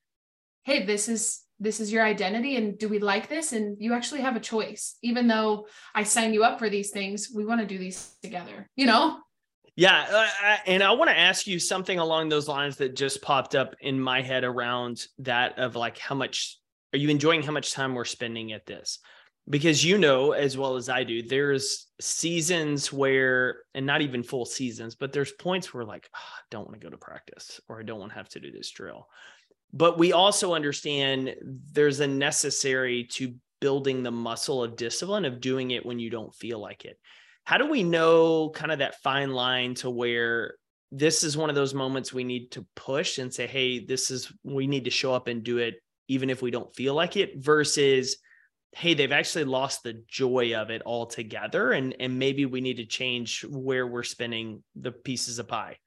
hey, 0.63 0.85
this 0.85 1.09
is 1.09 1.41
this 1.61 1.79
is 1.79 1.93
your 1.93 2.03
identity 2.03 2.55
and 2.57 2.77
do 2.77 2.89
we 2.89 2.99
like 2.99 3.29
this? 3.29 3.53
And 3.53 3.77
you 3.79 3.93
actually 3.93 4.21
have 4.21 4.35
a 4.35 4.39
choice. 4.39 4.97
Even 5.01 5.27
though 5.27 5.67
i 5.95 6.03
sign 6.03 6.33
you 6.33 6.43
up 6.43 6.59
for 6.59 6.69
these 6.69 6.89
things 6.91 7.29
we 7.33 7.45
want 7.45 7.61
to 7.61 7.67
do 7.67 7.77
these 7.77 8.15
together 8.21 8.69
you 8.75 8.85
know? 8.85 9.19
Yeah 9.75 10.05
uh, 10.11 10.57
and 10.65 10.83
i 10.83 10.91
want 10.91 11.09
to 11.09 11.17
ask 11.17 11.47
you 11.47 11.59
something 11.59 11.99
along 11.99 12.29
those 12.29 12.47
lines 12.47 12.77
that 12.77 12.95
just 12.95 13.21
popped 13.21 13.55
up 13.55 13.75
in 13.79 13.99
my 13.99 14.21
head 14.21 14.43
around 14.43 15.05
that 15.19 15.57
of 15.59 15.75
like 15.75 15.97
how 15.97 16.15
much 16.15 16.57
are 16.93 16.97
you 16.97 17.09
enjoying 17.09 17.41
how 17.41 17.53
much 17.53 17.73
time 17.73 17.95
we're 17.95 18.03
spending 18.03 18.51
at 18.51 18.65
this? 18.65 18.99
Because 19.49 19.83
you 19.83 19.97
know 19.97 20.33
as 20.33 20.57
well 20.57 20.75
as 20.75 20.87
i 20.87 21.03
do 21.03 21.23
there's 21.23 21.87
seasons 21.99 22.93
where 22.93 23.63
and 23.73 23.85
not 23.85 24.01
even 24.01 24.23
full 24.23 24.45
seasons 24.45 24.95
but 24.95 25.11
there's 25.11 25.31
points 25.31 25.73
where 25.73 25.83
like 25.83 26.07
oh, 26.15 26.19
i 26.19 26.41
don't 26.51 26.67
want 26.67 26.79
to 26.79 26.85
go 26.85 26.91
to 26.91 26.97
practice 26.97 27.59
or 27.67 27.79
i 27.79 27.83
don't 27.83 27.99
want 27.99 28.11
to 28.11 28.17
have 28.17 28.29
to 28.29 28.39
do 28.39 28.51
this 28.51 28.69
drill 28.69 29.07
but 29.73 29.97
we 29.97 30.13
also 30.13 30.53
understand 30.53 31.35
there's 31.71 31.99
a 31.99 32.07
necessary 32.07 33.05
to 33.05 33.33
building 33.59 34.03
the 34.03 34.11
muscle 34.11 34.63
of 34.63 34.75
discipline 34.75 35.25
of 35.25 35.39
doing 35.39 35.71
it 35.71 35.85
when 35.85 35.99
you 35.99 36.09
don't 36.09 36.33
feel 36.35 36.59
like 36.59 36.85
it 36.85 36.97
how 37.43 37.57
do 37.57 37.69
we 37.69 37.83
know 37.83 38.49
kind 38.49 38.71
of 38.71 38.79
that 38.79 39.01
fine 39.01 39.31
line 39.31 39.73
to 39.75 39.89
where 39.89 40.55
this 40.91 41.23
is 41.23 41.37
one 41.37 41.49
of 41.49 41.55
those 41.55 41.73
moments 41.73 42.11
we 42.11 42.23
need 42.23 42.51
to 42.51 42.65
push 42.75 43.17
and 43.17 43.33
say 43.33 43.47
hey 43.47 43.83
this 43.85 44.11
is 44.11 44.31
we 44.43 44.67
need 44.67 44.85
to 44.85 44.91
show 44.91 45.13
up 45.13 45.27
and 45.27 45.43
do 45.43 45.57
it 45.57 45.75
even 46.07 46.29
if 46.29 46.41
we 46.41 46.51
don't 46.51 46.75
feel 46.75 46.93
like 46.93 47.15
it 47.15 47.37
versus 47.37 48.17
hey, 48.73 48.93
they've 48.93 49.11
actually 49.11 49.43
lost 49.43 49.83
the 49.83 50.01
joy 50.07 50.55
of 50.55 50.69
it 50.69 50.81
altogether. 50.85 51.71
And, 51.73 51.95
and 51.99 52.17
maybe 52.17 52.45
we 52.45 52.61
need 52.61 52.77
to 52.77 52.85
change 52.85 53.43
where 53.49 53.85
we're 53.85 54.03
spending 54.03 54.63
the 54.75 54.91
pieces 54.91 55.39
of 55.39 55.47
pie. 55.47 55.77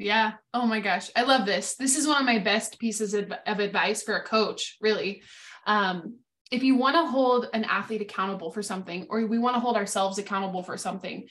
Yeah. 0.00 0.32
Oh 0.54 0.66
my 0.66 0.80
gosh. 0.80 1.10
I 1.14 1.22
love 1.22 1.44
this. 1.44 1.76
This 1.76 1.98
is 1.98 2.06
one 2.06 2.18
of 2.18 2.24
my 2.24 2.38
best 2.38 2.78
pieces 2.78 3.12
of, 3.12 3.32
of 3.46 3.60
advice 3.60 4.02
for 4.02 4.16
a 4.16 4.24
coach, 4.24 4.78
really. 4.80 5.22
Um, 5.66 6.16
if 6.50 6.62
you 6.62 6.74
want 6.76 6.96
to 6.96 7.04
hold 7.04 7.48
an 7.52 7.64
athlete 7.64 8.00
accountable 8.00 8.50
for 8.50 8.62
something, 8.62 9.06
or 9.10 9.26
we 9.26 9.38
want 9.38 9.56
to 9.56 9.60
hold 9.60 9.76
ourselves 9.76 10.18
accountable 10.18 10.62
for 10.62 10.78
something, 10.78 11.28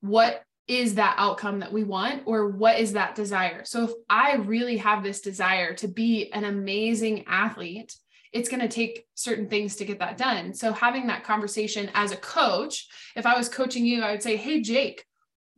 what 0.00 0.42
is 0.66 0.94
that 0.94 1.16
outcome 1.18 1.60
that 1.60 1.72
we 1.72 1.84
want 1.84 2.22
or 2.26 2.48
what 2.48 2.78
is 2.78 2.92
that 2.92 3.14
desire 3.14 3.64
so 3.64 3.84
if 3.84 3.90
i 4.10 4.34
really 4.34 4.76
have 4.76 5.02
this 5.02 5.22
desire 5.22 5.72
to 5.72 5.88
be 5.88 6.30
an 6.32 6.44
amazing 6.44 7.24
athlete 7.26 7.96
it's 8.34 8.50
going 8.50 8.60
to 8.60 8.68
take 8.68 9.06
certain 9.14 9.48
things 9.48 9.76
to 9.76 9.86
get 9.86 9.98
that 9.98 10.18
done 10.18 10.52
so 10.52 10.70
having 10.72 11.06
that 11.06 11.24
conversation 11.24 11.90
as 11.94 12.12
a 12.12 12.16
coach 12.18 12.86
if 13.16 13.24
i 13.24 13.34
was 13.34 13.48
coaching 13.48 13.86
you 13.86 14.02
i 14.02 14.10
would 14.10 14.22
say 14.22 14.36
hey 14.36 14.60
jake 14.60 15.06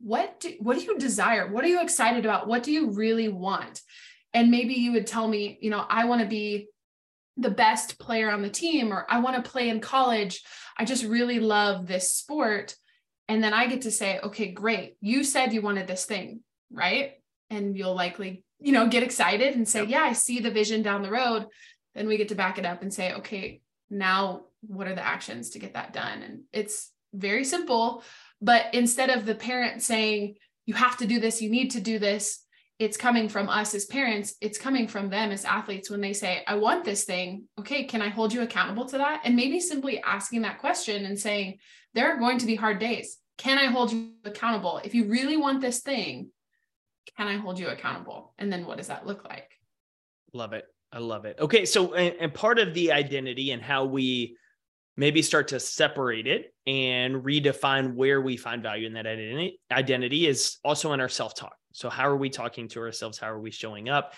what 0.03 0.39
do, 0.39 0.53
what 0.59 0.77
do 0.77 0.83
you 0.83 0.97
desire 0.97 1.51
what 1.51 1.63
are 1.63 1.69
you 1.69 1.81
excited 1.81 2.25
about 2.25 2.47
what 2.47 2.63
do 2.63 2.71
you 2.71 2.91
really 2.91 3.29
want 3.29 3.81
and 4.33 4.49
maybe 4.49 4.73
you 4.73 4.91
would 4.91 5.07
tell 5.07 5.27
me 5.27 5.57
you 5.61 5.69
know 5.69 5.85
i 5.89 6.05
want 6.05 6.21
to 6.21 6.27
be 6.27 6.67
the 7.37 7.49
best 7.49 7.99
player 7.99 8.29
on 8.31 8.41
the 8.41 8.49
team 8.49 8.91
or 8.91 9.05
i 9.09 9.19
want 9.19 9.35
to 9.35 9.51
play 9.51 9.69
in 9.69 9.79
college 9.79 10.43
i 10.77 10.85
just 10.85 11.03
really 11.03 11.39
love 11.39 11.87
this 11.87 12.11
sport 12.11 12.75
and 13.31 13.41
then 13.41 13.53
I 13.53 13.67
get 13.67 13.83
to 13.83 13.91
say, 13.91 14.19
okay, 14.19 14.51
great. 14.51 14.97
You 14.99 15.23
said 15.23 15.53
you 15.53 15.61
wanted 15.61 15.87
this 15.87 16.03
thing, 16.03 16.41
right? 16.69 17.13
And 17.49 17.77
you'll 17.77 17.95
likely, 17.95 18.43
you 18.59 18.73
know, 18.73 18.89
get 18.89 19.03
excited 19.03 19.55
and 19.55 19.65
say, 19.65 19.85
yeah, 19.85 20.01
I 20.01 20.11
see 20.11 20.41
the 20.41 20.51
vision 20.51 20.81
down 20.81 21.01
the 21.01 21.11
road. 21.11 21.47
Then 21.95 22.09
we 22.09 22.17
get 22.17 22.27
to 22.27 22.35
back 22.35 22.57
it 22.57 22.65
up 22.65 22.81
and 22.81 22.93
say, 22.93 23.13
okay, 23.13 23.61
now 23.89 24.41
what 24.67 24.89
are 24.89 24.95
the 24.95 25.05
actions 25.05 25.51
to 25.51 25.59
get 25.59 25.75
that 25.75 25.93
done? 25.93 26.21
And 26.21 26.41
it's 26.51 26.91
very 27.13 27.45
simple. 27.45 28.03
But 28.41 28.73
instead 28.73 29.09
of 29.09 29.25
the 29.25 29.35
parent 29.35 29.81
saying, 29.81 30.35
you 30.65 30.73
have 30.73 30.97
to 30.97 31.07
do 31.07 31.19
this, 31.19 31.41
you 31.41 31.49
need 31.49 31.71
to 31.71 31.81
do 31.81 31.99
this, 31.99 32.39
it's 32.79 32.97
coming 32.97 33.29
from 33.29 33.47
us 33.47 33.75
as 33.75 33.85
parents 33.85 34.33
it's 34.41 34.57
coming 34.57 34.87
from 34.87 35.11
them 35.11 35.29
as 35.31 35.45
athletes 35.45 35.91
when 35.91 36.01
they 36.01 36.13
say 36.13 36.43
i 36.47 36.55
want 36.55 36.83
this 36.83 37.03
thing 37.03 37.43
okay 37.59 37.83
can 37.83 38.01
i 38.01 38.09
hold 38.09 38.33
you 38.33 38.41
accountable 38.41 38.85
to 38.85 38.97
that 38.97 39.21
and 39.23 39.35
maybe 39.35 39.59
simply 39.59 40.01
asking 40.01 40.41
that 40.41 40.57
question 40.57 41.05
and 41.05 41.19
saying 41.19 41.59
there 41.93 42.11
are 42.11 42.17
going 42.17 42.39
to 42.39 42.47
be 42.47 42.55
hard 42.55 42.79
days 42.79 43.19
can 43.41 43.57
I 43.57 43.71
hold 43.71 43.91
you 43.91 44.11
accountable? 44.23 44.79
If 44.83 44.93
you 44.93 45.05
really 45.05 45.35
want 45.35 45.61
this 45.61 45.79
thing, 45.79 46.29
can 47.17 47.27
I 47.27 47.37
hold 47.37 47.57
you 47.57 47.69
accountable? 47.69 48.35
And 48.37 48.53
then 48.53 48.67
what 48.67 48.77
does 48.77 48.87
that 48.87 49.07
look 49.07 49.27
like? 49.27 49.49
Love 50.31 50.53
it. 50.53 50.65
I 50.91 50.99
love 50.99 51.25
it. 51.25 51.37
Okay. 51.39 51.65
So, 51.65 51.95
and, 51.95 52.15
and 52.19 52.31
part 52.31 52.59
of 52.59 52.75
the 52.75 52.91
identity 52.91 53.49
and 53.49 53.59
how 53.59 53.85
we 53.85 54.37
maybe 54.97 55.21
start 55.21 55.49
to 55.49 55.59
separate 55.59 56.27
it 56.27 56.53
and 56.67 57.15
redefine 57.23 57.93
where 57.95 58.21
we 58.21 58.37
find 58.37 58.61
value 58.61 58.85
in 58.85 58.93
that 58.93 59.07
identity, 59.07 59.59
identity 59.71 60.27
is 60.27 60.57
also 60.63 60.93
in 60.93 61.01
our 61.01 61.09
self 61.09 61.35
talk. 61.35 61.55
So, 61.73 61.89
how 61.89 62.07
are 62.07 62.17
we 62.17 62.29
talking 62.29 62.67
to 62.69 62.79
ourselves? 62.81 63.17
How 63.17 63.31
are 63.31 63.39
we 63.39 63.51
showing 63.51 63.89
up? 63.89 64.13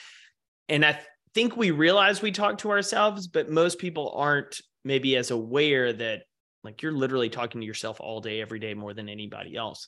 And 0.70 0.86
I 0.86 1.00
think 1.34 1.56
we 1.56 1.72
realize 1.72 2.22
we 2.22 2.32
talk 2.32 2.60
to 2.60 2.72
ourselves, 2.72 3.28
but 3.28 3.50
most 3.50 3.80
people 3.80 4.14
aren't 4.16 4.62
maybe 4.84 5.16
as 5.16 5.32
aware 5.32 5.94
that 5.94 6.24
like 6.64 6.82
you're 6.82 6.92
literally 6.92 7.30
talking 7.30 7.62
to 7.62 7.68
yourself 7.68 8.00
all 8.00 8.22
day, 8.22 8.42
every 8.42 8.60
day, 8.60 8.74
more 8.74 8.94
than 8.94 9.10
anybody 9.10 9.56
else. 9.56 9.88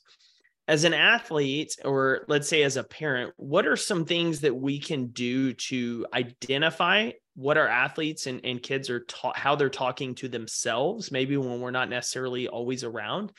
As 0.67 0.83
an 0.83 0.93
athlete, 0.93 1.75
or 1.85 2.25
let's 2.27 2.49
say 2.49 2.63
as 2.63 2.75
a 2.75 2.83
parent, 2.83 3.33
what 3.37 3.67
are 3.67 3.77
some 3.77 4.03
things 4.03 4.41
that 4.41 4.55
we 4.55 4.79
can 4.79 5.07
do 5.07 5.53
to 5.53 6.05
identify 6.13 7.11
what 7.35 7.57
our 7.57 7.67
athletes 7.67 8.27
and, 8.27 8.41
and 8.43 8.61
kids 8.61 8.89
are 8.89 9.01
taught, 9.01 9.37
how 9.37 9.55
they're 9.55 9.69
talking 9.69 10.15
to 10.15 10.27
themselves, 10.27 11.11
maybe 11.11 11.37
when 11.37 11.59
we're 11.59 11.71
not 11.71 11.89
necessarily 11.89 12.47
always 12.47 12.83
around? 12.83 13.31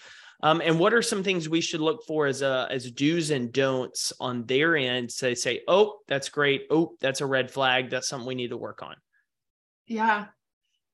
Um, 0.43 0.61
and 0.61 0.79
what 0.79 0.93
are 0.93 1.03
some 1.03 1.23
things 1.23 1.49
we 1.49 1.63
should 1.63 1.81
look 1.81 2.05
for 2.07 2.27
as 2.27 2.43
a 2.43 2.69
as 2.71 2.91
do's 2.91 3.31
and 3.31 3.51
don'ts 3.53 4.13
on 4.21 4.45
their 4.45 4.77
end 4.77 5.11
They 5.19 5.35
say, 5.35 5.63
oh, 5.67 6.01
that's 6.09 6.29
great. 6.29 6.67
Oh, 6.71 6.93
that's 7.01 7.23
a 7.23 7.27
red 7.27 7.51
flag. 7.51 7.89
That's 7.89 8.09
something 8.09 8.29
we 8.29 8.35
need 8.35 8.51
to 8.51 8.59
work 8.59 8.83
on. 8.83 8.97
Yeah, 9.87 10.27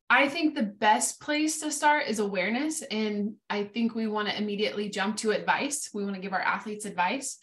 I 0.09 0.28
think 0.28 0.54
the 0.54 0.62
best 0.62 1.21
place 1.21 1.61
to 1.61 1.71
start 1.71 2.06
is 2.06 2.18
awareness. 2.18 2.82
And 2.82 3.37
I 3.49 3.64
think 3.64 3.94
we 3.94 4.06
want 4.06 4.28
to 4.28 4.37
immediately 4.37 4.90
jump 4.90 5.16
to 5.18 5.30
advice. 5.30 5.88
We 5.94 6.04
want 6.04 6.16
to 6.16 6.21
give 6.21 6.35
our 6.35 6.40
athletes 6.40 6.85
advice. 6.85 7.38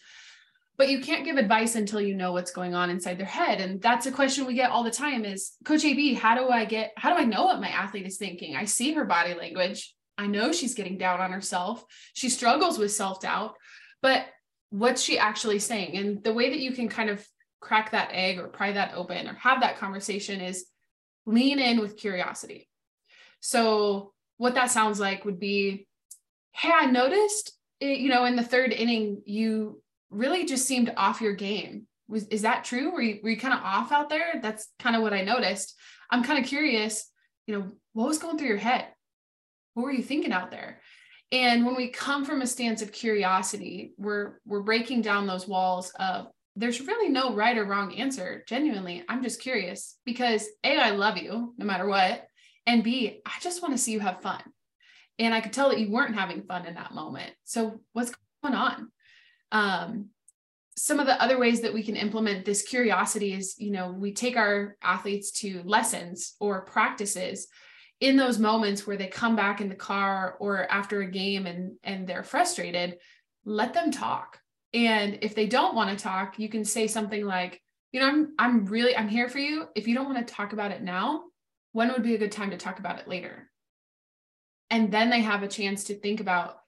But 0.80 0.88
you 0.88 1.00
can't 1.00 1.26
give 1.26 1.36
advice 1.36 1.74
until 1.74 2.00
you 2.00 2.14
know 2.14 2.32
what's 2.32 2.52
going 2.52 2.74
on 2.74 2.88
inside 2.88 3.18
their 3.18 3.26
head. 3.26 3.60
And 3.60 3.82
that's 3.82 4.06
a 4.06 4.10
question 4.10 4.46
we 4.46 4.54
get 4.54 4.70
all 4.70 4.82
the 4.82 4.90
time 4.90 5.26
is 5.26 5.52
Coach 5.62 5.84
AB, 5.84 6.14
how 6.14 6.34
do 6.34 6.48
I 6.48 6.64
get, 6.64 6.92
how 6.96 7.14
do 7.14 7.20
I 7.20 7.26
know 7.26 7.44
what 7.44 7.60
my 7.60 7.68
athlete 7.68 8.06
is 8.06 8.16
thinking? 8.16 8.56
I 8.56 8.64
see 8.64 8.94
her 8.94 9.04
body 9.04 9.34
language. 9.34 9.94
I 10.16 10.26
know 10.26 10.52
she's 10.52 10.72
getting 10.72 10.96
down 10.96 11.20
on 11.20 11.32
herself. 11.32 11.84
She 12.14 12.30
struggles 12.30 12.78
with 12.78 12.92
self 12.92 13.20
doubt, 13.20 13.56
but 14.00 14.24
what's 14.70 15.02
she 15.02 15.18
actually 15.18 15.58
saying? 15.58 15.98
And 15.98 16.24
the 16.24 16.32
way 16.32 16.48
that 16.48 16.60
you 16.60 16.72
can 16.72 16.88
kind 16.88 17.10
of 17.10 17.28
crack 17.60 17.90
that 17.90 18.08
egg 18.14 18.38
or 18.38 18.48
pry 18.48 18.72
that 18.72 18.94
open 18.94 19.28
or 19.28 19.34
have 19.34 19.60
that 19.60 19.76
conversation 19.76 20.40
is 20.40 20.64
lean 21.26 21.58
in 21.58 21.80
with 21.80 21.98
curiosity. 21.98 22.70
So, 23.40 24.14
what 24.38 24.54
that 24.54 24.70
sounds 24.70 24.98
like 24.98 25.26
would 25.26 25.38
be 25.38 25.86
hey, 26.52 26.72
I 26.74 26.86
noticed, 26.86 27.52
it, 27.80 27.98
you 27.98 28.08
know, 28.08 28.24
in 28.24 28.34
the 28.34 28.42
third 28.42 28.72
inning, 28.72 29.20
you 29.26 29.82
really 30.10 30.44
just 30.44 30.66
seemed 30.66 30.92
off 30.96 31.20
your 31.20 31.34
game. 31.34 31.86
Was, 32.08 32.26
is 32.28 32.42
that 32.42 32.64
true? 32.64 32.90
Were 32.92 33.02
you, 33.02 33.20
were 33.22 33.30
you 33.30 33.36
kind 33.36 33.54
of 33.54 33.60
off 33.62 33.92
out 33.92 34.08
there? 34.08 34.40
That's 34.42 34.68
kind 34.78 34.96
of 34.96 35.02
what 35.02 35.12
I 35.12 35.22
noticed. 35.22 35.76
I'm 36.10 36.24
kind 36.24 36.38
of 36.38 36.48
curious, 36.48 37.08
you 37.46 37.56
know, 37.56 37.70
what 37.92 38.08
was 38.08 38.18
going 38.18 38.36
through 38.36 38.48
your 38.48 38.56
head? 38.56 38.86
What 39.74 39.84
were 39.84 39.92
you 39.92 40.02
thinking 40.02 40.32
out 40.32 40.50
there? 40.50 40.80
And 41.32 41.64
when 41.64 41.76
we 41.76 41.88
come 41.88 42.24
from 42.24 42.42
a 42.42 42.46
stance 42.46 42.82
of 42.82 42.90
curiosity, 42.90 43.92
we're 43.96 44.40
we're 44.44 44.62
breaking 44.62 45.02
down 45.02 45.28
those 45.28 45.46
walls 45.46 45.92
of 45.98 46.26
there's 46.56 46.80
really 46.80 47.08
no 47.08 47.34
right 47.34 47.56
or 47.56 47.64
wrong 47.64 47.94
answer. 47.94 48.44
Genuinely, 48.48 49.04
I'm 49.08 49.22
just 49.22 49.40
curious 49.40 49.96
because 50.04 50.48
A, 50.64 50.76
I 50.76 50.90
love 50.90 51.16
you 51.16 51.54
no 51.56 51.64
matter 51.64 51.86
what. 51.86 52.26
And 52.66 52.82
B, 52.82 53.20
I 53.24 53.32
just 53.40 53.62
want 53.62 53.74
to 53.74 53.78
see 53.78 53.92
you 53.92 54.00
have 54.00 54.22
fun. 54.22 54.42
And 55.18 55.32
I 55.32 55.40
could 55.40 55.52
tell 55.52 55.68
that 55.68 55.78
you 55.78 55.90
weren't 55.90 56.16
having 56.16 56.42
fun 56.42 56.66
in 56.66 56.74
that 56.74 56.94
moment. 56.94 57.32
So 57.44 57.80
what's 57.92 58.12
going 58.42 58.54
on? 58.54 58.90
Um, 59.52 60.10
some 60.76 61.00
of 61.00 61.06
the 61.06 61.20
other 61.22 61.38
ways 61.38 61.60
that 61.60 61.74
we 61.74 61.82
can 61.82 61.96
implement 61.96 62.44
this 62.44 62.62
curiosity 62.62 63.34
is, 63.34 63.56
you 63.58 63.70
know, 63.70 63.92
we 63.92 64.12
take 64.12 64.36
our 64.36 64.76
athletes 64.82 65.30
to 65.32 65.62
lessons 65.64 66.36
or 66.40 66.64
practices 66.64 67.48
in 68.00 68.16
those 68.16 68.38
moments 68.38 68.86
where 68.86 68.96
they 68.96 69.08
come 69.08 69.36
back 69.36 69.60
in 69.60 69.68
the 69.68 69.74
car 69.74 70.36
or 70.40 70.70
after 70.70 71.02
a 71.02 71.10
game 71.10 71.46
and 71.46 71.76
and 71.82 72.06
they're 72.06 72.22
frustrated, 72.22 72.98
let 73.44 73.74
them 73.74 73.90
talk 73.90 74.40
and 74.72 75.18
if 75.22 75.34
they 75.34 75.46
don't 75.46 75.74
want 75.74 75.96
to 75.96 76.02
talk, 76.02 76.38
you 76.38 76.48
can 76.48 76.64
say 76.64 76.86
something 76.86 77.24
like, 77.24 77.60
you 77.92 78.00
know, 78.00 78.06
I'm 78.06 78.34
I'm 78.38 78.66
really 78.66 78.96
I'm 78.96 79.08
here 79.08 79.28
for 79.28 79.38
you. 79.38 79.66
If 79.74 79.88
you 79.88 79.94
don't 79.94 80.12
want 80.12 80.26
to 80.26 80.34
talk 80.34 80.52
about 80.52 80.70
it 80.70 80.82
now, 80.82 81.24
when 81.72 81.88
would 81.92 82.02
be 82.02 82.14
a 82.14 82.18
good 82.18 82.32
time 82.32 82.50
to 82.50 82.56
talk 82.56 82.78
about 82.78 83.00
it 83.00 83.08
later? 83.08 83.50
And 84.70 84.92
then 84.92 85.10
they 85.10 85.20
have 85.20 85.42
a 85.42 85.48
chance 85.48 85.84
to 85.84 85.94
think 85.94 86.20
about, 86.20 86.58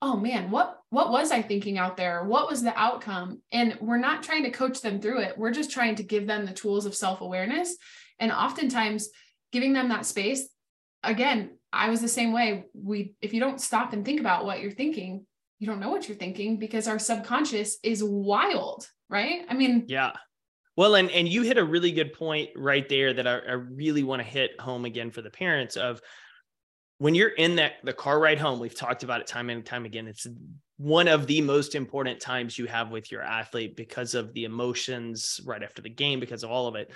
oh 0.00 0.16
man, 0.16 0.50
what 0.50 0.80
what 0.92 1.10
was 1.10 1.30
I 1.30 1.40
thinking 1.40 1.78
out 1.78 1.96
there? 1.96 2.22
What 2.22 2.50
was 2.50 2.62
the 2.62 2.78
outcome? 2.78 3.40
And 3.50 3.78
we're 3.80 3.96
not 3.96 4.22
trying 4.22 4.42
to 4.42 4.50
coach 4.50 4.82
them 4.82 5.00
through 5.00 5.20
it. 5.20 5.38
We're 5.38 5.50
just 5.50 5.70
trying 5.70 5.94
to 5.94 6.02
give 6.02 6.26
them 6.26 6.44
the 6.44 6.52
tools 6.52 6.84
of 6.84 6.94
self-awareness. 6.94 7.78
And 8.20 8.30
oftentimes 8.30 9.08
giving 9.52 9.72
them 9.72 9.88
that 9.88 10.04
space, 10.04 10.50
again, 11.02 11.56
I 11.72 11.88
was 11.88 12.02
the 12.02 12.08
same 12.08 12.34
way. 12.34 12.66
We 12.74 13.14
if 13.22 13.32
you 13.32 13.40
don't 13.40 13.58
stop 13.58 13.94
and 13.94 14.04
think 14.04 14.20
about 14.20 14.44
what 14.44 14.60
you're 14.60 14.70
thinking, 14.70 15.24
you 15.58 15.66
don't 15.66 15.80
know 15.80 15.88
what 15.88 16.08
you're 16.08 16.18
thinking 16.18 16.58
because 16.58 16.86
our 16.86 16.98
subconscious 16.98 17.78
is 17.82 18.04
wild, 18.04 18.86
right? 19.08 19.46
I 19.48 19.54
mean, 19.54 19.86
yeah. 19.88 20.12
Well, 20.76 20.96
and 20.96 21.10
and 21.10 21.26
you 21.26 21.40
hit 21.40 21.56
a 21.56 21.64
really 21.64 21.92
good 21.92 22.12
point 22.12 22.50
right 22.54 22.86
there 22.86 23.14
that 23.14 23.26
I, 23.26 23.38
I 23.38 23.52
really 23.52 24.02
want 24.02 24.20
to 24.20 24.28
hit 24.28 24.60
home 24.60 24.84
again 24.84 25.10
for 25.10 25.22
the 25.22 25.30
parents 25.30 25.76
of 25.76 26.02
when 27.02 27.16
you're 27.16 27.30
in 27.30 27.56
that 27.56 27.72
the 27.82 27.92
car 27.92 28.20
ride 28.20 28.38
home. 28.38 28.60
We've 28.60 28.78
talked 28.78 29.02
about 29.02 29.20
it 29.20 29.26
time 29.26 29.50
and 29.50 29.66
time 29.66 29.84
again. 29.84 30.06
It's 30.06 30.24
one 30.76 31.08
of 31.08 31.26
the 31.26 31.40
most 31.40 31.74
important 31.74 32.20
times 32.20 32.56
you 32.56 32.66
have 32.66 32.92
with 32.92 33.10
your 33.10 33.22
athlete 33.22 33.74
because 33.74 34.14
of 34.14 34.32
the 34.34 34.44
emotions 34.44 35.40
right 35.44 35.64
after 35.64 35.82
the 35.82 35.90
game, 35.90 36.20
because 36.20 36.44
of 36.44 36.50
all 36.52 36.68
of 36.68 36.76
it. 36.76 36.92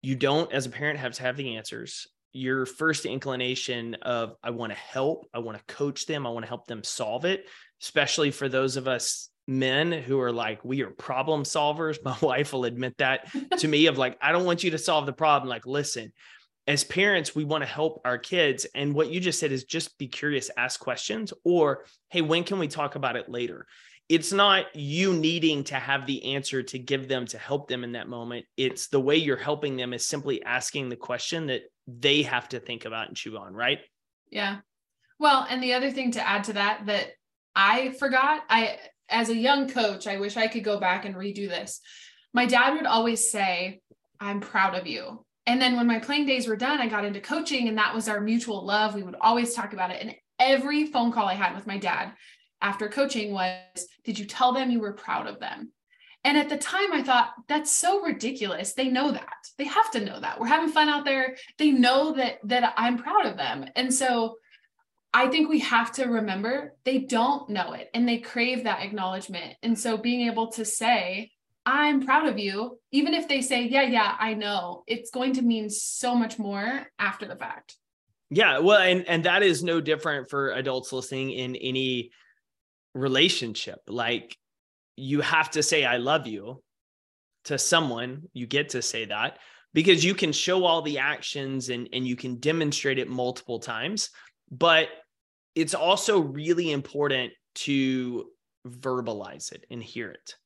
You 0.00 0.14
don't, 0.14 0.52
as 0.52 0.66
a 0.66 0.70
parent, 0.70 1.00
have 1.00 1.14
to 1.14 1.22
have 1.22 1.36
the 1.36 1.56
answers 1.56 2.06
your 2.34 2.64
first 2.64 3.04
inclination 3.04 3.94
of 4.00 4.36
I 4.42 4.50
want 4.50 4.72
to 4.72 4.78
help, 4.78 5.28
I 5.34 5.40
want 5.40 5.58
to 5.58 5.74
coach 5.74 6.06
them, 6.06 6.24
I 6.26 6.30
want 6.30 6.44
to 6.44 6.48
help 6.48 6.66
them 6.66 6.84
solve 6.84 7.24
it 7.24 7.46
especially 7.82 8.30
for 8.30 8.48
those 8.48 8.76
of 8.76 8.88
us 8.88 9.28
men 9.48 9.90
who 9.90 10.20
are 10.20 10.32
like 10.32 10.64
we 10.64 10.82
are 10.82 10.90
problem 10.90 11.42
solvers 11.42 11.98
my 12.04 12.16
wife 12.22 12.52
will 12.52 12.64
admit 12.64 12.96
that 12.98 13.28
to 13.58 13.68
me 13.68 13.86
of 13.86 13.98
like 13.98 14.16
i 14.22 14.32
don't 14.32 14.44
want 14.44 14.62
you 14.62 14.70
to 14.70 14.78
solve 14.78 15.04
the 15.04 15.12
problem 15.12 15.48
like 15.48 15.66
listen 15.66 16.12
as 16.66 16.84
parents 16.84 17.34
we 17.34 17.44
want 17.44 17.62
to 17.62 17.68
help 17.68 18.00
our 18.04 18.18
kids 18.18 18.66
and 18.74 18.94
what 18.94 19.10
you 19.10 19.20
just 19.20 19.40
said 19.40 19.52
is 19.52 19.64
just 19.64 19.98
be 19.98 20.06
curious 20.08 20.50
ask 20.56 20.80
questions 20.80 21.32
or 21.44 21.84
hey 22.10 22.22
when 22.22 22.44
can 22.44 22.58
we 22.58 22.68
talk 22.68 22.94
about 22.94 23.16
it 23.16 23.28
later 23.28 23.66
it's 24.08 24.32
not 24.32 24.66
you 24.74 25.14
needing 25.14 25.64
to 25.64 25.74
have 25.74 26.06
the 26.06 26.34
answer 26.34 26.62
to 26.62 26.78
give 26.78 27.08
them 27.08 27.26
to 27.26 27.38
help 27.38 27.68
them 27.68 27.84
in 27.84 27.92
that 27.92 28.08
moment 28.08 28.44
it's 28.56 28.88
the 28.88 29.00
way 29.00 29.16
you're 29.16 29.36
helping 29.36 29.76
them 29.76 29.92
is 29.92 30.06
simply 30.06 30.42
asking 30.44 30.88
the 30.88 30.96
question 30.96 31.46
that 31.46 31.62
they 31.86 32.22
have 32.22 32.48
to 32.48 32.60
think 32.60 32.84
about 32.84 33.08
and 33.08 33.16
chew 33.16 33.36
on 33.36 33.52
right 33.52 33.80
Yeah. 34.32 34.58
Well, 35.18 35.46
and 35.48 35.62
the 35.62 35.74
other 35.74 35.90
thing 35.90 36.10
to 36.12 36.28
add 36.28 36.44
to 36.44 36.54
that 36.54 36.86
that 36.86 37.12
I 37.54 37.90
forgot, 37.92 38.42
I 38.48 38.78
as 39.08 39.28
a 39.28 39.36
young 39.36 39.68
coach, 39.68 40.06
I 40.06 40.18
wish 40.18 40.36
I 40.36 40.48
could 40.48 40.64
go 40.64 40.80
back 40.80 41.04
and 41.04 41.14
redo 41.14 41.48
this. 41.48 41.80
My 42.32 42.46
dad 42.46 42.74
would 42.74 42.86
always 42.86 43.30
say, 43.30 43.80
"I'm 44.18 44.40
proud 44.40 44.74
of 44.74 44.86
you." 44.86 45.24
And 45.46 45.60
then 45.60 45.76
when 45.76 45.86
my 45.86 45.98
playing 45.98 46.26
days 46.26 46.46
were 46.46 46.56
done, 46.56 46.80
I 46.80 46.88
got 46.88 47.04
into 47.04 47.20
coaching 47.20 47.68
and 47.68 47.78
that 47.78 47.94
was 47.94 48.08
our 48.08 48.20
mutual 48.20 48.64
love. 48.64 48.94
We 48.94 49.02
would 49.02 49.16
always 49.20 49.54
talk 49.54 49.72
about 49.72 49.90
it. 49.90 50.00
And 50.00 50.14
every 50.38 50.86
phone 50.86 51.12
call 51.12 51.26
I 51.26 51.34
had 51.34 51.54
with 51.54 51.66
my 51.66 51.78
dad 51.78 52.12
after 52.60 52.88
coaching 52.88 53.32
was, 53.32 53.58
Did 54.04 54.18
you 54.18 54.24
tell 54.24 54.52
them 54.52 54.70
you 54.70 54.80
were 54.80 54.92
proud 54.92 55.26
of 55.26 55.40
them? 55.40 55.72
And 56.24 56.38
at 56.38 56.48
the 56.48 56.56
time, 56.56 56.92
I 56.92 57.02
thought, 57.02 57.32
that's 57.48 57.70
so 57.72 58.00
ridiculous. 58.02 58.74
They 58.74 58.88
know 58.88 59.10
that. 59.10 59.34
They 59.58 59.64
have 59.64 59.90
to 59.92 60.04
know 60.04 60.20
that. 60.20 60.38
We're 60.38 60.46
having 60.46 60.70
fun 60.70 60.88
out 60.88 61.04
there. 61.04 61.36
They 61.58 61.72
know 61.72 62.12
that 62.12 62.38
that 62.44 62.74
I'm 62.76 62.98
proud 62.98 63.26
of 63.26 63.36
them. 63.36 63.66
And 63.74 63.92
so 63.92 64.36
I 65.12 65.28
think 65.28 65.48
we 65.48 65.58
have 65.60 65.92
to 65.92 66.06
remember 66.06 66.74
they 66.84 66.98
don't 66.98 67.50
know 67.50 67.72
it 67.72 67.90
and 67.92 68.08
they 68.08 68.18
crave 68.18 68.64
that 68.64 68.82
acknowledgement. 68.82 69.56
And 69.62 69.78
so 69.78 69.96
being 69.98 70.28
able 70.28 70.52
to 70.52 70.64
say, 70.64 71.32
I'm 71.64 72.04
proud 72.04 72.26
of 72.26 72.38
you, 72.38 72.78
even 72.90 73.14
if 73.14 73.28
they 73.28 73.40
say, 73.40 73.64
Yeah, 73.64 73.82
yeah, 73.82 74.16
I 74.18 74.34
know, 74.34 74.82
it's 74.86 75.10
going 75.10 75.34
to 75.34 75.42
mean 75.42 75.70
so 75.70 76.14
much 76.14 76.38
more 76.38 76.86
after 76.98 77.26
the 77.26 77.36
fact. 77.36 77.76
Yeah, 78.30 78.58
well, 78.58 78.80
and 78.80 79.06
and 79.08 79.24
that 79.24 79.42
is 79.42 79.62
no 79.62 79.80
different 79.80 80.30
for 80.30 80.52
adults 80.52 80.92
listening 80.92 81.30
in 81.30 81.54
any 81.56 82.10
relationship. 82.94 83.78
Like 83.86 84.36
you 84.96 85.20
have 85.20 85.50
to 85.52 85.62
say 85.62 85.84
I 85.84 85.98
love 85.98 86.26
you 86.26 86.62
to 87.44 87.58
someone, 87.58 88.22
you 88.32 88.46
get 88.46 88.70
to 88.70 88.82
say 88.82 89.04
that 89.06 89.38
because 89.74 90.04
you 90.04 90.14
can 90.14 90.32
show 90.32 90.64
all 90.64 90.82
the 90.82 90.98
actions 90.98 91.68
and 91.68 91.88
and 91.92 92.06
you 92.06 92.16
can 92.16 92.36
demonstrate 92.36 92.98
it 92.98 93.08
multiple 93.08 93.58
times, 93.58 94.10
but 94.50 94.88
it's 95.54 95.74
also 95.74 96.18
really 96.20 96.72
important 96.72 97.32
to 97.54 98.30
verbalize 98.66 99.52
it 99.52 99.66
and 99.70 99.82
hear 99.82 100.10
it 100.10 100.36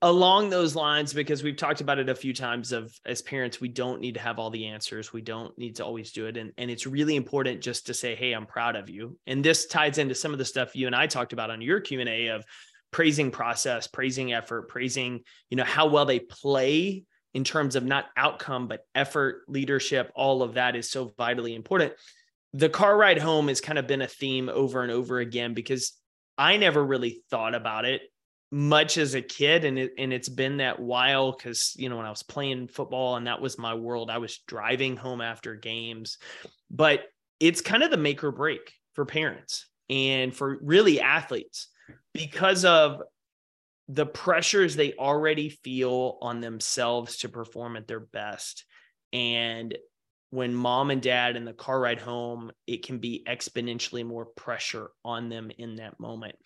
along 0.00 0.48
those 0.48 0.76
lines 0.76 1.12
because 1.12 1.42
we've 1.42 1.56
talked 1.56 1.80
about 1.80 1.98
it 1.98 2.08
a 2.08 2.14
few 2.14 2.32
times 2.32 2.70
of 2.70 2.94
as 3.04 3.20
parents 3.20 3.60
we 3.60 3.68
don't 3.68 4.00
need 4.00 4.14
to 4.14 4.20
have 4.20 4.38
all 4.38 4.50
the 4.50 4.66
answers. 4.66 5.12
We 5.12 5.22
don't 5.22 5.56
need 5.58 5.76
to 5.76 5.84
always 5.84 6.12
do 6.12 6.26
it. 6.26 6.36
And, 6.36 6.52
and 6.56 6.70
it's 6.70 6.86
really 6.86 7.16
important 7.16 7.60
just 7.60 7.86
to 7.86 7.94
say 7.94 8.14
hey 8.14 8.32
i'm 8.32 8.46
proud 8.46 8.76
of 8.76 8.88
you. 8.88 9.18
And 9.26 9.44
this 9.44 9.66
ties 9.66 9.98
into 9.98 10.14
some 10.14 10.32
of 10.32 10.38
the 10.38 10.44
stuff 10.44 10.76
you 10.76 10.86
and 10.86 10.94
i 10.94 11.06
talked 11.06 11.32
about 11.32 11.50
on 11.50 11.60
your 11.60 11.80
q&a 11.80 12.28
of 12.28 12.44
praising 12.90 13.30
process 13.30 13.86
praising 13.86 14.32
effort 14.32 14.68
praising 14.68 15.20
you 15.50 15.56
know 15.56 15.64
how 15.64 15.88
well 15.88 16.06
they 16.06 16.20
play 16.20 17.04
in 17.34 17.44
terms 17.44 17.76
of 17.76 17.84
not 17.84 18.06
outcome 18.16 18.66
but 18.66 18.86
effort 18.94 19.42
leadership 19.46 20.10
all 20.14 20.42
of 20.42 20.54
that 20.54 20.76
is 20.76 20.90
so 20.90 21.12
vitally 21.18 21.54
important. 21.54 21.92
The 22.54 22.70
car 22.70 22.96
ride 22.96 23.18
home 23.18 23.48
has 23.48 23.60
kind 23.60 23.78
of 23.78 23.86
been 23.86 24.00
a 24.00 24.06
theme 24.06 24.48
over 24.48 24.82
and 24.82 24.92
over 24.92 25.18
again 25.18 25.54
because 25.54 25.92
i 26.38 26.56
never 26.56 26.84
really 26.84 27.20
thought 27.30 27.56
about 27.56 27.84
it 27.84 28.02
much 28.50 28.96
as 28.96 29.14
a 29.14 29.20
kid 29.20 29.64
and 29.64 29.78
it 29.78 29.92
and 29.98 30.12
it's 30.12 30.28
been 30.28 30.56
that 30.56 30.80
while 30.80 31.34
cuz 31.34 31.74
you 31.76 31.88
know 31.88 31.98
when 31.98 32.06
I 32.06 32.10
was 32.10 32.22
playing 32.22 32.68
football 32.68 33.16
and 33.16 33.26
that 33.26 33.42
was 33.42 33.58
my 33.58 33.74
world 33.74 34.10
I 34.10 34.18
was 34.18 34.38
driving 34.46 34.96
home 34.96 35.20
after 35.20 35.54
games. 35.54 36.18
But 36.70 37.04
it's 37.40 37.60
kind 37.60 37.82
of 37.82 37.90
the 37.90 37.96
make 37.96 38.24
or 38.24 38.32
break 38.32 38.72
for 38.94 39.04
parents 39.04 39.66
and 39.90 40.34
for 40.34 40.58
really 40.62 41.00
athletes 41.00 41.68
because 42.14 42.64
of 42.64 43.02
the 43.88 44.06
pressures 44.06 44.76
they 44.76 44.94
already 44.94 45.48
feel 45.48 46.18
on 46.20 46.40
themselves 46.40 47.18
to 47.18 47.28
perform 47.28 47.76
at 47.76 47.86
their 47.86 48.00
best. 48.00 48.64
And 49.12 49.76
when 50.30 50.54
mom 50.54 50.90
and 50.90 51.00
dad 51.00 51.36
in 51.36 51.44
the 51.44 51.54
car 51.54 51.80
ride 51.80 52.00
home 52.00 52.50
it 52.66 52.84
can 52.84 52.98
be 52.98 53.24
exponentially 53.26 54.04
more 54.04 54.26
pressure 54.26 54.90
on 55.04 55.28
them 55.28 55.50
in 55.56 55.76
that 55.76 55.98
moment 55.98 56.36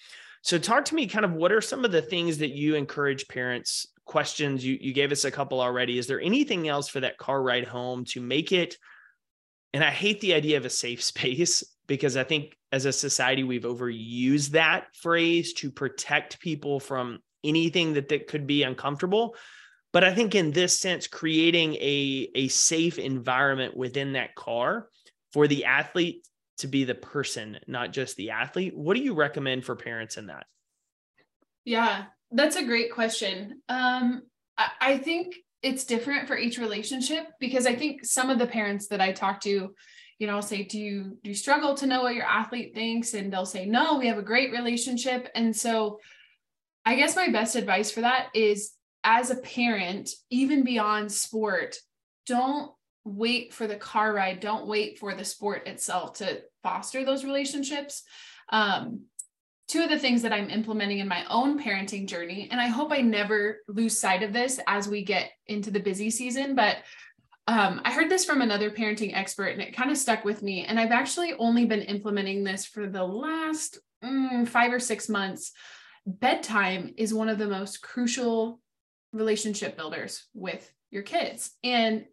so 0.43 0.59
talk 0.59 0.85
to 0.87 0.95
me 0.95 1.07
kind 1.07 1.25
of 1.25 1.33
what 1.33 1.53
are 1.53 1.61
some 1.61 1.85
of 1.85 1.93
the 1.93 2.03
things 2.03 2.39
that 2.39 2.51
you 2.51 2.75
encourage 2.75 3.29
parents 3.29 3.87
questions 4.05 4.65
you 4.65 4.77
you 4.81 4.93
gave 4.93 5.13
us 5.13 5.25
a 5.25 5.31
couple 5.31 5.61
already. 5.61 5.99
Is 5.99 6.07
there 6.07 6.21
anything 6.21 6.69
else 6.69 6.89
for 6.89 7.01
that 7.01 7.19
car 7.19 7.41
ride 7.43 7.67
home 7.67 8.05
to 8.07 8.21
make 8.21 8.53
it 8.53 8.77
and 9.73 9.83
I 9.83 9.91
hate 9.91 10.21
the 10.21 10.35
idea 10.35 10.59
of 10.59 10.67
a 10.67 10.71
safe 10.71 11.03
space 11.13 11.65
because 11.87 12.17
I 12.17 12.25
think 12.25 12.57
as 12.73 12.85
a 12.85 12.93
society 12.93 13.45
we've 13.45 13.63
overused 13.63 14.51
that 14.51 14.87
phrase 14.95 15.53
to 15.55 15.71
protect 15.71 16.41
people 16.41 16.81
from 16.81 17.21
anything 17.45 17.95
that 17.95 18.09
that 18.09 18.27
could 18.27 18.47
be 18.47 18.63
uncomfortable. 18.63 19.37
But 19.93 20.05
I 20.05 20.15
think 20.15 20.35
in 20.35 20.53
this 20.53 20.79
sense 20.81 21.07
creating 21.07 21.75
a 21.75 22.29
a 22.35 22.49
safe 22.49 22.99
environment 22.99 23.77
within 23.77 24.15
that 24.15 24.35
car 24.35 24.89
for 25.33 25.47
the 25.47 25.67
athlete 25.67 26.27
to 26.59 26.67
be 26.69 26.85
the 26.85 26.95
person, 26.95 27.59
not 27.67 27.93
just 27.93 28.17
the 28.17 28.31
athlete. 28.31 28.77
What 28.77 28.97
do 28.97 29.03
you 29.03 29.15
recommend 29.15 29.65
for 29.65 29.75
parents 29.77 30.17
in 30.17 30.27
that? 30.27 30.47
Yeah, 31.65 32.05
that's 32.31 32.57
a 32.57 32.65
great 32.65 32.93
question. 32.93 33.63
Um, 33.69 34.23
I, 34.59 34.69
I 34.81 34.99
think 34.99 35.37
it's 35.63 35.85
different 35.85 36.27
for 36.27 36.37
each 36.37 36.59
relationship 36.59 37.27
because 37.39 37.67
I 37.67 37.75
think 37.75 38.05
some 38.05 38.31
of 38.31 38.39
the 38.39 38.47
parents 38.47 38.89
that 38.89 39.01
I 39.01 39.13
talk 39.13 39.41
to, 39.43 39.75
you 40.19 40.27
know, 40.27 40.35
I'll 40.35 40.43
say, 40.43 40.65
do 40.65 40.79
you 40.79 41.19
do 41.23 41.31
you 41.31 41.35
struggle 41.35 41.75
to 41.77 41.87
know 41.87 42.03
what 42.03 42.15
your 42.15 42.25
athlete 42.25 42.75
thinks? 42.75 43.15
And 43.15 43.33
they'll 43.33 43.47
say, 43.47 43.67
no, 43.67 43.99
we 43.99 44.09
have 44.09 44.19
a 44.19 44.23
great 44.23 44.53
relationship. 44.53 45.29
And 45.35 45.55
so 45.55 46.01
I 46.85 46.97
guess 46.97 47.17
my 47.17 47.29
best 47.29 47.55
advice 47.55 47.91
for 47.91 48.01
that 48.01 48.29
is 48.35 48.73
as 49.05 49.31
a 49.31 49.37
parent, 49.37 50.11
even 50.31 50.65
beyond 50.65 51.13
sport, 51.13 51.77
don't 52.27 52.73
wait 53.05 53.53
for 53.53 53.67
the 53.67 53.77
car 53.77 54.13
ride 54.13 54.41
don't 54.41 54.67
wait 54.67 54.99
for 54.99 55.15
the 55.15 55.25
sport 55.25 55.67
itself 55.67 56.15
to 56.15 56.41
foster 56.63 57.05
those 57.05 57.25
relationships. 57.25 58.03
Um, 58.49 59.03
two 59.69 59.83
of 59.83 59.89
the 59.89 59.99
things 59.99 60.21
that 60.23 60.33
i'm 60.33 60.51
implementing 60.51 60.99
in 60.99 61.09
my 61.09 61.25
own 61.31 61.59
parenting 61.59 62.07
journey 62.07 62.49
and 62.51 62.61
i 62.61 62.67
hope 62.67 62.93
i 62.93 63.01
never 63.01 63.61
lose 63.69 63.97
sight 63.97 64.23
of 64.23 64.33
this 64.33 64.61
as 64.67 64.89
we 64.89 65.03
get 65.03 65.31
into 65.47 65.71
the 65.71 65.81
busy 65.81 66.11
season 66.11 66.55
but 66.55 66.79
um, 67.47 67.81
i 67.85 67.93
heard 67.93 68.11
this 68.11 68.25
from 68.25 68.43
another 68.43 68.71
parenting 68.71 69.17
expert 69.17 69.47
and 69.47 69.63
it 69.63 69.75
kind 69.75 69.91
of 69.91 69.97
stuck 69.97 70.25
with 70.25 70.43
me 70.43 70.65
and 70.65 70.79
i've 70.79 70.91
actually 70.91 71.33
only 71.39 71.65
been 71.65 71.81
implementing 71.81 72.45
this 72.45 72.67
for 72.67 72.87
the 72.87 73.05
last 73.05 73.79
mm, 74.03 74.47
five 74.47 74.73
or 74.73 74.81
six 74.81 75.09
months. 75.09 75.53
Bedtime 76.07 76.95
is 76.97 77.15
one 77.15 77.29
of 77.29 77.39
the 77.39 77.47
most 77.47 77.83
crucial 77.83 78.61
relationship 79.13 79.77
builders 79.77 80.27
with 80.35 80.71
your 80.91 81.03
kids 81.03 81.53
and 81.63 82.05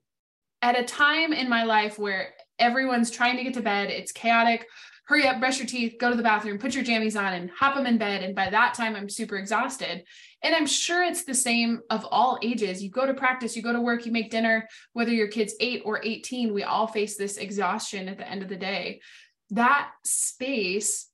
at 0.62 0.80
a 0.80 0.84
time 0.84 1.34
in 1.34 1.50
my 1.50 1.64
life 1.64 1.98
where 1.98 2.34
everyone's 2.58 3.12
trying 3.12 3.38
to 3.38 3.44
get 3.44 3.54
to 3.56 3.62
bed, 3.62 3.90
it's 3.90 4.12
chaotic. 4.12 4.66
Hurry 5.06 5.26
up, 5.26 5.40
brush 5.40 5.58
your 5.58 5.66
teeth, 5.66 5.96
go 6.00 6.12
to 6.12 6.16
the 6.16 6.22
bathroom, 6.22 6.60
put 6.60 6.76
your 6.76 6.84
jammies 6.84 7.20
on, 7.20 7.34
and 7.34 7.50
hop 7.50 7.74
them 7.74 7.88
in 7.88 7.98
bed. 7.98 8.22
And 8.22 8.36
by 8.36 8.50
that 8.52 8.76
time, 8.76 8.96
I'm 8.96 9.10
super 9.10 9.38
exhausted. 9.38 10.04
And 10.44 10.54
I'm 10.54 10.68
sure 10.68 11.04
it's 11.04 11.24
the 11.24 11.34
same 11.34 11.80
of 11.90 12.06
all 12.12 12.38
ages. 12.44 12.84
You 12.84 12.92
go 12.92 13.08
to 13.08 13.14
practice, 13.16 13.56
you 13.56 13.64
go 13.64 13.74
to 13.74 13.82
work, 13.82 14.06
you 14.06 14.12
make 14.12 14.30
dinner, 14.30 14.68
whether 14.94 15.12
your 15.12 15.28
kid's 15.28 15.56
eight 15.60 15.82
or 15.84 16.00
18, 16.04 16.54
we 16.54 16.62
all 16.62 16.86
face 16.86 17.18
this 17.18 17.38
exhaustion 17.38 18.08
at 18.08 18.20
the 18.20 18.30
end 18.30 18.44
of 18.44 18.50
the 18.50 18.56
day. 18.56 19.02
That 19.50 19.90
space 20.06 21.08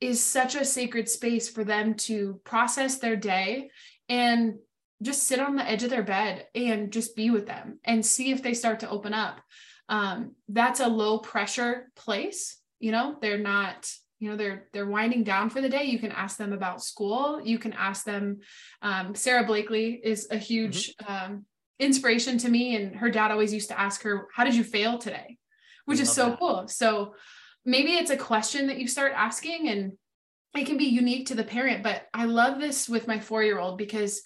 is 0.00 0.22
such 0.22 0.54
a 0.54 0.64
sacred 0.64 1.08
space 1.08 1.48
for 1.48 1.64
them 1.64 1.94
to 1.94 2.40
process 2.44 2.98
their 2.98 3.16
day 3.16 3.70
and 4.08 4.54
just 5.02 5.24
sit 5.24 5.40
on 5.40 5.56
the 5.56 5.68
edge 5.68 5.82
of 5.82 5.90
their 5.90 6.02
bed 6.02 6.46
and 6.54 6.92
just 6.92 7.16
be 7.16 7.30
with 7.30 7.46
them 7.46 7.78
and 7.84 8.04
see 8.04 8.30
if 8.30 8.42
they 8.42 8.54
start 8.54 8.80
to 8.80 8.90
open 8.90 9.14
up. 9.14 9.40
Um, 9.88 10.36
that's 10.48 10.80
a 10.80 10.88
low 10.88 11.18
pressure 11.18 11.90
place. 11.96 12.58
You 12.78 12.92
know, 12.92 13.16
they're 13.20 13.38
not, 13.38 13.90
you 14.18 14.30
know, 14.30 14.36
they're 14.36 14.68
they're 14.72 14.86
winding 14.86 15.24
down 15.24 15.50
for 15.50 15.60
the 15.60 15.68
day. 15.68 15.84
You 15.84 15.98
can 15.98 16.12
ask 16.12 16.36
them 16.36 16.52
about 16.52 16.82
school. 16.82 17.40
You 17.42 17.58
can 17.58 17.72
ask 17.72 18.04
them. 18.04 18.40
Um, 18.82 19.14
Sara 19.14 19.44
Blakely 19.44 20.00
is 20.02 20.28
a 20.30 20.36
huge 20.36 20.94
mm-hmm. 20.96 21.32
um, 21.32 21.46
inspiration 21.78 22.38
to 22.38 22.48
me, 22.48 22.76
and 22.76 22.94
her 22.96 23.10
dad 23.10 23.30
always 23.30 23.52
used 23.52 23.68
to 23.70 23.78
ask 23.78 24.02
her, 24.02 24.28
"How 24.34 24.44
did 24.44 24.54
you 24.54 24.64
fail 24.64 24.98
today?" 24.98 25.38
Which 25.86 26.00
is 26.00 26.12
so 26.12 26.30
that. 26.30 26.38
cool. 26.38 26.68
So 26.68 27.14
maybe 27.64 27.92
it's 27.92 28.10
a 28.10 28.16
question 28.16 28.68
that 28.68 28.78
you 28.78 28.86
start 28.86 29.12
asking, 29.16 29.68
and 29.68 29.92
it 30.54 30.66
can 30.66 30.76
be 30.76 30.84
unique 30.84 31.26
to 31.26 31.34
the 31.34 31.44
parent. 31.44 31.82
But 31.82 32.06
I 32.14 32.26
love 32.26 32.60
this 32.60 32.88
with 32.88 33.08
my 33.08 33.18
four 33.18 33.42
year 33.42 33.58
old 33.58 33.76
because 33.78 34.22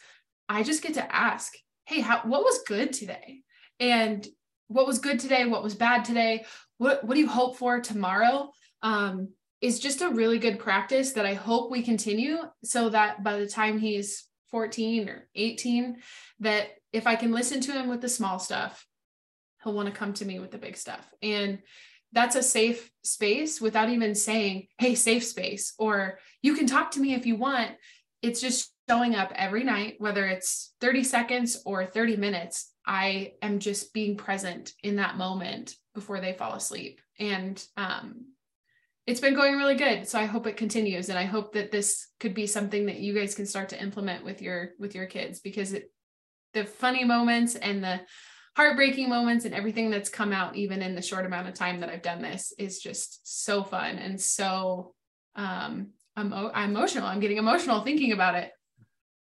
I 0.48 0.62
just 0.62 0.82
get 0.82 0.94
to 0.94 1.14
ask, 1.14 1.52
hey, 1.86 2.00
how, 2.00 2.20
what 2.24 2.44
was 2.44 2.62
good 2.66 2.92
today? 2.92 3.40
And 3.80 4.26
what 4.68 4.86
was 4.86 4.98
good 4.98 5.20
today? 5.20 5.44
What 5.44 5.62
was 5.62 5.74
bad 5.74 6.04
today? 6.04 6.44
What, 6.78 7.04
what 7.04 7.14
do 7.14 7.20
you 7.20 7.28
hope 7.28 7.56
for 7.56 7.80
tomorrow? 7.80 8.50
Um, 8.82 9.28
is 9.60 9.80
just 9.80 10.02
a 10.02 10.10
really 10.10 10.38
good 10.38 10.58
practice 10.58 11.12
that 11.12 11.24
I 11.24 11.32
hope 11.32 11.70
we 11.70 11.80
continue 11.80 12.38
so 12.62 12.90
that 12.90 13.24
by 13.24 13.38
the 13.38 13.46
time 13.46 13.78
he's 13.78 14.24
14 14.50 15.08
or 15.08 15.26
18, 15.34 15.96
that 16.40 16.68
if 16.92 17.06
I 17.06 17.16
can 17.16 17.32
listen 17.32 17.60
to 17.62 17.72
him 17.72 17.88
with 17.88 18.02
the 18.02 18.08
small 18.08 18.38
stuff, 18.38 18.86
he'll 19.62 19.72
want 19.72 19.88
to 19.88 19.98
come 19.98 20.12
to 20.14 20.24
me 20.26 20.38
with 20.38 20.50
the 20.50 20.58
big 20.58 20.76
stuff. 20.76 21.10
And 21.22 21.60
that's 22.12 22.36
a 22.36 22.42
safe 22.42 22.90
space 23.02 23.58
without 23.58 23.88
even 23.88 24.14
saying, 24.14 24.68
hey, 24.78 24.94
safe 24.94 25.24
space, 25.24 25.72
or 25.78 26.18
you 26.42 26.54
can 26.54 26.66
talk 26.66 26.90
to 26.92 27.00
me 27.00 27.14
if 27.14 27.24
you 27.24 27.36
want. 27.36 27.72
It's 28.20 28.42
just 28.42 28.70
showing 28.88 29.14
up 29.14 29.32
every 29.34 29.64
night, 29.64 29.94
whether 29.98 30.26
it's 30.26 30.74
30 30.80 31.04
seconds 31.04 31.62
or 31.64 31.86
30 31.86 32.16
minutes, 32.16 32.72
I 32.86 33.32
am 33.40 33.58
just 33.58 33.92
being 33.92 34.16
present 34.16 34.72
in 34.82 34.96
that 34.96 35.16
moment 35.16 35.74
before 35.94 36.20
they 36.20 36.32
fall 36.32 36.54
asleep. 36.54 37.00
And 37.18 37.62
um, 37.76 38.26
it's 39.06 39.20
been 39.20 39.34
going 39.34 39.56
really 39.56 39.76
good. 39.76 40.06
So 40.08 40.18
I 40.18 40.26
hope 40.26 40.46
it 40.46 40.56
continues. 40.56 41.08
And 41.08 41.18
I 41.18 41.24
hope 41.24 41.54
that 41.54 41.70
this 41.70 42.08
could 42.20 42.34
be 42.34 42.46
something 42.46 42.86
that 42.86 42.98
you 43.00 43.14
guys 43.14 43.34
can 43.34 43.46
start 43.46 43.70
to 43.70 43.80
implement 43.80 44.24
with 44.24 44.42
your 44.42 44.70
with 44.78 44.94
your 44.94 45.06
kids 45.06 45.40
because 45.40 45.72
it 45.72 45.90
the 46.52 46.64
funny 46.64 47.04
moments 47.04 47.54
and 47.56 47.82
the 47.82 48.00
heartbreaking 48.56 49.08
moments 49.08 49.44
and 49.44 49.54
everything 49.54 49.90
that's 49.90 50.08
come 50.08 50.32
out 50.32 50.54
even 50.54 50.80
in 50.80 50.94
the 50.94 51.02
short 51.02 51.26
amount 51.26 51.48
of 51.48 51.54
time 51.54 51.80
that 51.80 51.90
I've 51.90 52.02
done 52.02 52.22
this 52.22 52.52
is 52.56 52.78
just 52.78 53.20
so 53.24 53.64
fun 53.64 53.98
and 53.98 54.20
so 54.20 54.94
um 55.34 55.88
I'm 56.16 56.32
emotional. 56.70 57.06
I'm 57.06 57.20
getting 57.20 57.38
emotional 57.38 57.82
thinking 57.82 58.12
about 58.12 58.36
it. 58.36 58.52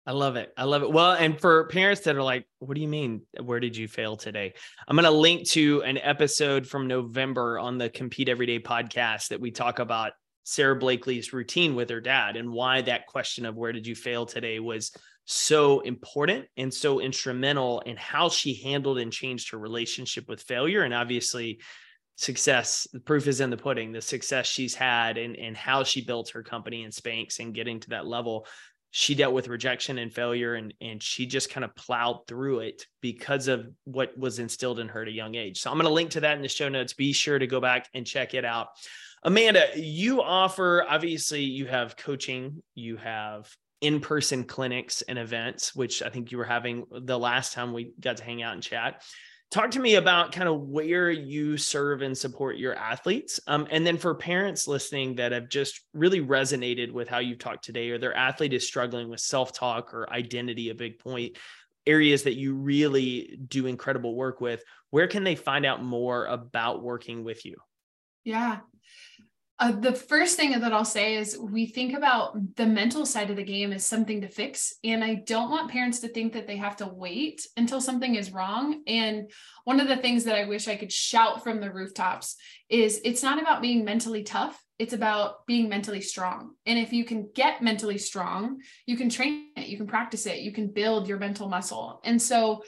I 0.04 0.12
love 0.12 0.34
it. 0.34 0.52
I 0.56 0.64
love 0.64 0.82
it. 0.82 0.90
Well, 0.90 1.12
and 1.12 1.40
for 1.40 1.68
parents 1.68 2.02
that 2.02 2.16
are 2.16 2.22
like, 2.22 2.46
what 2.58 2.74
do 2.74 2.80
you 2.80 2.88
mean? 2.88 3.22
Where 3.40 3.60
did 3.60 3.76
you 3.76 3.86
fail 3.86 4.16
today? 4.16 4.54
I'm 4.88 4.96
going 4.96 5.04
to 5.04 5.12
link 5.12 5.48
to 5.50 5.82
an 5.84 5.96
episode 5.98 6.66
from 6.66 6.88
November 6.88 7.58
on 7.58 7.78
the 7.78 7.88
Compete 7.88 8.28
Everyday 8.28 8.58
podcast 8.58 9.28
that 9.28 9.40
we 9.40 9.52
talk 9.52 9.78
about 9.78 10.12
Sara 10.42 10.74
Blakely's 10.74 11.32
routine 11.32 11.76
with 11.76 11.88
her 11.90 12.00
dad 12.00 12.36
and 12.36 12.50
why 12.50 12.82
that 12.82 13.06
question 13.06 13.46
of 13.46 13.54
where 13.54 13.72
did 13.72 13.86
you 13.86 13.94
fail 13.94 14.26
today 14.26 14.58
was 14.58 14.90
so 15.24 15.78
important 15.80 16.46
and 16.56 16.74
so 16.74 17.00
instrumental 17.00 17.78
in 17.80 17.96
how 17.96 18.28
she 18.28 18.54
handled 18.54 18.98
and 18.98 19.12
changed 19.12 19.52
her 19.52 19.58
relationship 19.58 20.28
with 20.28 20.42
failure. 20.42 20.82
And 20.82 20.92
obviously, 20.92 21.60
success 22.16 22.86
the 22.92 23.00
proof 23.00 23.26
is 23.26 23.40
in 23.40 23.48
the 23.48 23.56
pudding 23.56 23.90
the 23.90 24.02
success 24.02 24.46
she's 24.46 24.74
had 24.74 25.16
and 25.16 25.34
and 25.34 25.56
how 25.56 25.82
she 25.82 26.04
built 26.04 26.28
her 26.28 26.42
company 26.42 26.84
in 26.84 26.90
spanx 26.90 27.40
and 27.40 27.54
getting 27.54 27.80
to 27.80 27.88
that 27.88 28.06
level 28.06 28.46
she 28.94 29.14
dealt 29.14 29.32
with 29.32 29.48
rejection 29.48 29.98
and 29.98 30.12
failure 30.12 30.54
and 30.54 30.72
and 30.80 31.02
she 31.02 31.26
just 31.26 31.50
kind 31.50 31.64
of 31.64 31.74
plowed 31.74 32.26
through 32.28 32.60
it 32.60 32.86
because 33.00 33.48
of 33.48 33.66
what 33.84 34.16
was 34.16 34.38
instilled 34.38 34.78
in 34.78 34.88
her 34.88 35.02
at 35.02 35.08
a 35.08 35.12
young 35.12 35.34
age. 35.34 35.58
So 35.58 35.70
i'm 35.70 35.78
going 35.78 35.88
to 35.88 35.92
link 35.92 36.10
to 36.10 36.20
that 36.20 36.36
in 36.36 36.42
the 36.42 36.48
show 36.48 36.68
notes. 36.68 36.92
Be 36.92 37.12
sure 37.12 37.38
to 37.38 37.46
go 37.46 37.60
back 37.60 37.88
and 37.94 38.06
check 38.06 38.34
it 38.34 38.44
out. 38.44 38.68
Amanda 39.24 39.66
you 39.76 40.22
offer 40.22 40.84
obviously 40.88 41.42
you 41.42 41.66
have 41.66 41.96
coaching 41.96 42.62
you 42.74 42.98
have 42.98 43.50
in-person 43.80 44.44
clinics 44.44 45.02
and 45.02 45.18
events 45.18 45.74
which 45.74 46.02
i 46.02 46.08
think 46.08 46.30
you 46.30 46.38
were 46.38 46.44
having 46.44 46.84
the 46.90 47.18
last 47.18 47.52
time 47.52 47.72
we 47.72 47.92
got 47.98 48.16
to 48.16 48.24
hang 48.24 48.42
out 48.42 48.54
and 48.54 48.62
chat 48.62 49.02
talk 49.52 49.70
to 49.70 49.80
me 49.80 49.96
about 49.96 50.32
kind 50.32 50.48
of 50.48 50.62
where 50.62 51.10
you 51.10 51.58
serve 51.58 52.00
and 52.00 52.16
support 52.16 52.56
your 52.56 52.74
athletes 52.74 53.38
um, 53.46 53.66
and 53.70 53.86
then 53.86 53.98
for 53.98 54.14
parents 54.14 54.66
listening 54.66 55.14
that 55.14 55.30
have 55.30 55.48
just 55.48 55.82
really 55.92 56.22
resonated 56.22 56.90
with 56.90 57.06
how 57.06 57.18
you've 57.18 57.38
talked 57.38 57.62
today 57.62 57.90
or 57.90 57.98
their 57.98 58.16
athlete 58.16 58.54
is 58.54 58.66
struggling 58.66 59.10
with 59.10 59.20
self-talk 59.20 59.92
or 59.92 60.10
identity 60.10 60.70
a 60.70 60.74
big 60.74 60.98
point 60.98 61.36
areas 61.86 62.22
that 62.22 62.34
you 62.34 62.54
really 62.54 63.38
do 63.48 63.66
incredible 63.66 64.16
work 64.16 64.40
with 64.40 64.64
where 64.90 65.06
can 65.06 65.22
they 65.22 65.34
find 65.34 65.66
out 65.66 65.82
more 65.82 66.26
about 66.26 66.82
working 66.82 67.22
with 67.22 67.44
you? 67.44 67.56
Yeah 68.24 68.60
uh, 69.62 69.70
the 69.70 69.92
first 69.92 70.36
thing 70.36 70.58
that 70.58 70.72
I'll 70.72 70.84
say 70.84 71.14
is 71.14 71.38
we 71.38 71.66
think 71.66 71.96
about 71.96 72.56
the 72.56 72.66
mental 72.66 73.06
side 73.06 73.30
of 73.30 73.36
the 73.36 73.44
game 73.44 73.72
as 73.72 73.86
something 73.86 74.20
to 74.22 74.28
fix. 74.28 74.74
And 74.82 75.04
I 75.04 75.22
don't 75.24 75.52
want 75.52 75.70
parents 75.70 76.00
to 76.00 76.08
think 76.08 76.32
that 76.32 76.48
they 76.48 76.56
have 76.56 76.74
to 76.78 76.88
wait 76.88 77.46
until 77.56 77.80
something 77.80 78.16
is 78.16 78.32
wrong. 78.32 78.82
And 78.88 79.30
one 79.62 79.78
of 79.78 79.86
the 79.86 79.98
things 79.98 80.24
that 80.24 80.34
I 80.34 80.48
wish 80.48 80.66
I 80.66 80.74
could 80.74 80.90
shout 80.90 81.44
from 81.44 81.60
the 81.60 81.70
rooftops 81.70 82.34
is 82.68 83.00
it's 83.04 83.22
not 83.22 83.40
about 83.40 83.62
being 83.62 83.84
mentally 83.84 84.24
tough, 84.24 84.60
it's 84.80 84.94
about 84.94 85.46
being 85.46 85.68
mentally 85.68 86.00
strong. 86.00 86.54
And 86.66 86.76
if 86.76 86.92
you 86.92 87.04
can 87.04 87.30
get 87.32 87.62
mentally 87.62 87.98
strong, 87.98 88.62
you 88.86 88.96
can 88.96 89.08
train 89.08 89.50
it, 89.56 89.68
you 89.68 89.76
can 89.76 89.86
practice 89.86 90.26
it, 90.26 90.40
you 90.40 90.50
can 90.50 90.72
build 90.72 91.06
your 91.06 91.18
mental 91.18 91.48
muscle. 91.48 92.00
And 92.02 92.20
so, 92.20 92.64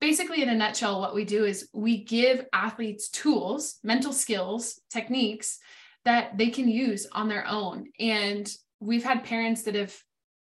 basically 0.00 0.42
in 0.42 0.48
a 0.48 0.54
nutshell 0.54 0.98
what 0.98 1.14
we 1.14 1.26
do 1.26 1.44
is 1.44 1.68
we 1.74 2.02
give 2.02 2.46
athletes 2.54 3.10
tools 3.10 3.78
mental 3.84 4.14
skills 4.14 4.80
techniques 4.88 5.58
that 6.04 6.38
they 6.38 6.50
can 6.50 6.68
use 6.68 7.06
on 7.12 7.28
their 7.28 7.46
own. 7.46 7.86
And 7.98 8.50
we've 8.80 9.04
had 9.04 9.24
parents 9.24 9.62
that 9.64 9.74
have, 9.74 9.96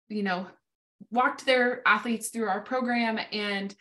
you 0.09 0.23
know, 0.23 0.47
walked 1.11 1.45
their 1.45 1.81
athletes 1.87 2.29
through 2.29 2.47
our 2.47 2.61
program 2.61 3.19
and 3.31 3.75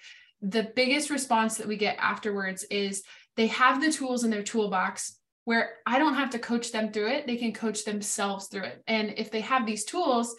the 0.44 0.70
biggest 0.76 1.08
response 1.08 1.56
that 1.56 1.66
we 1.66 1.76
get 1.76 1.96
afterwards 1.98 2.64
is 2.64 3.02
they 3.36 3.46
have 3.46 3.80
the 3.80 3.90
tools 3.90 4.24
in 4.24 4.30
their 4.30 4.42
toolbox 4.42 5.18
where 5.44 5.76
I 5.86 5.98
don't 5.98 6.14
have 6.14 6.30
to 6.30 6.38
coach 6.38 6.70
them 6.70 6.92
through 6.92 7.08
it. 7.08 7.26
They 7.26 7.36
can 7.36 7.52
coach 7.52 7.84
themselves 7.84 8.48
through 8.48 8.64
it. 8.64 8.82
And 8.86 9.14
if 9.16 9.30
they 9.30 9.40
have 9.40 9.66
these 9.66 9.84
tools, 9.84 10.36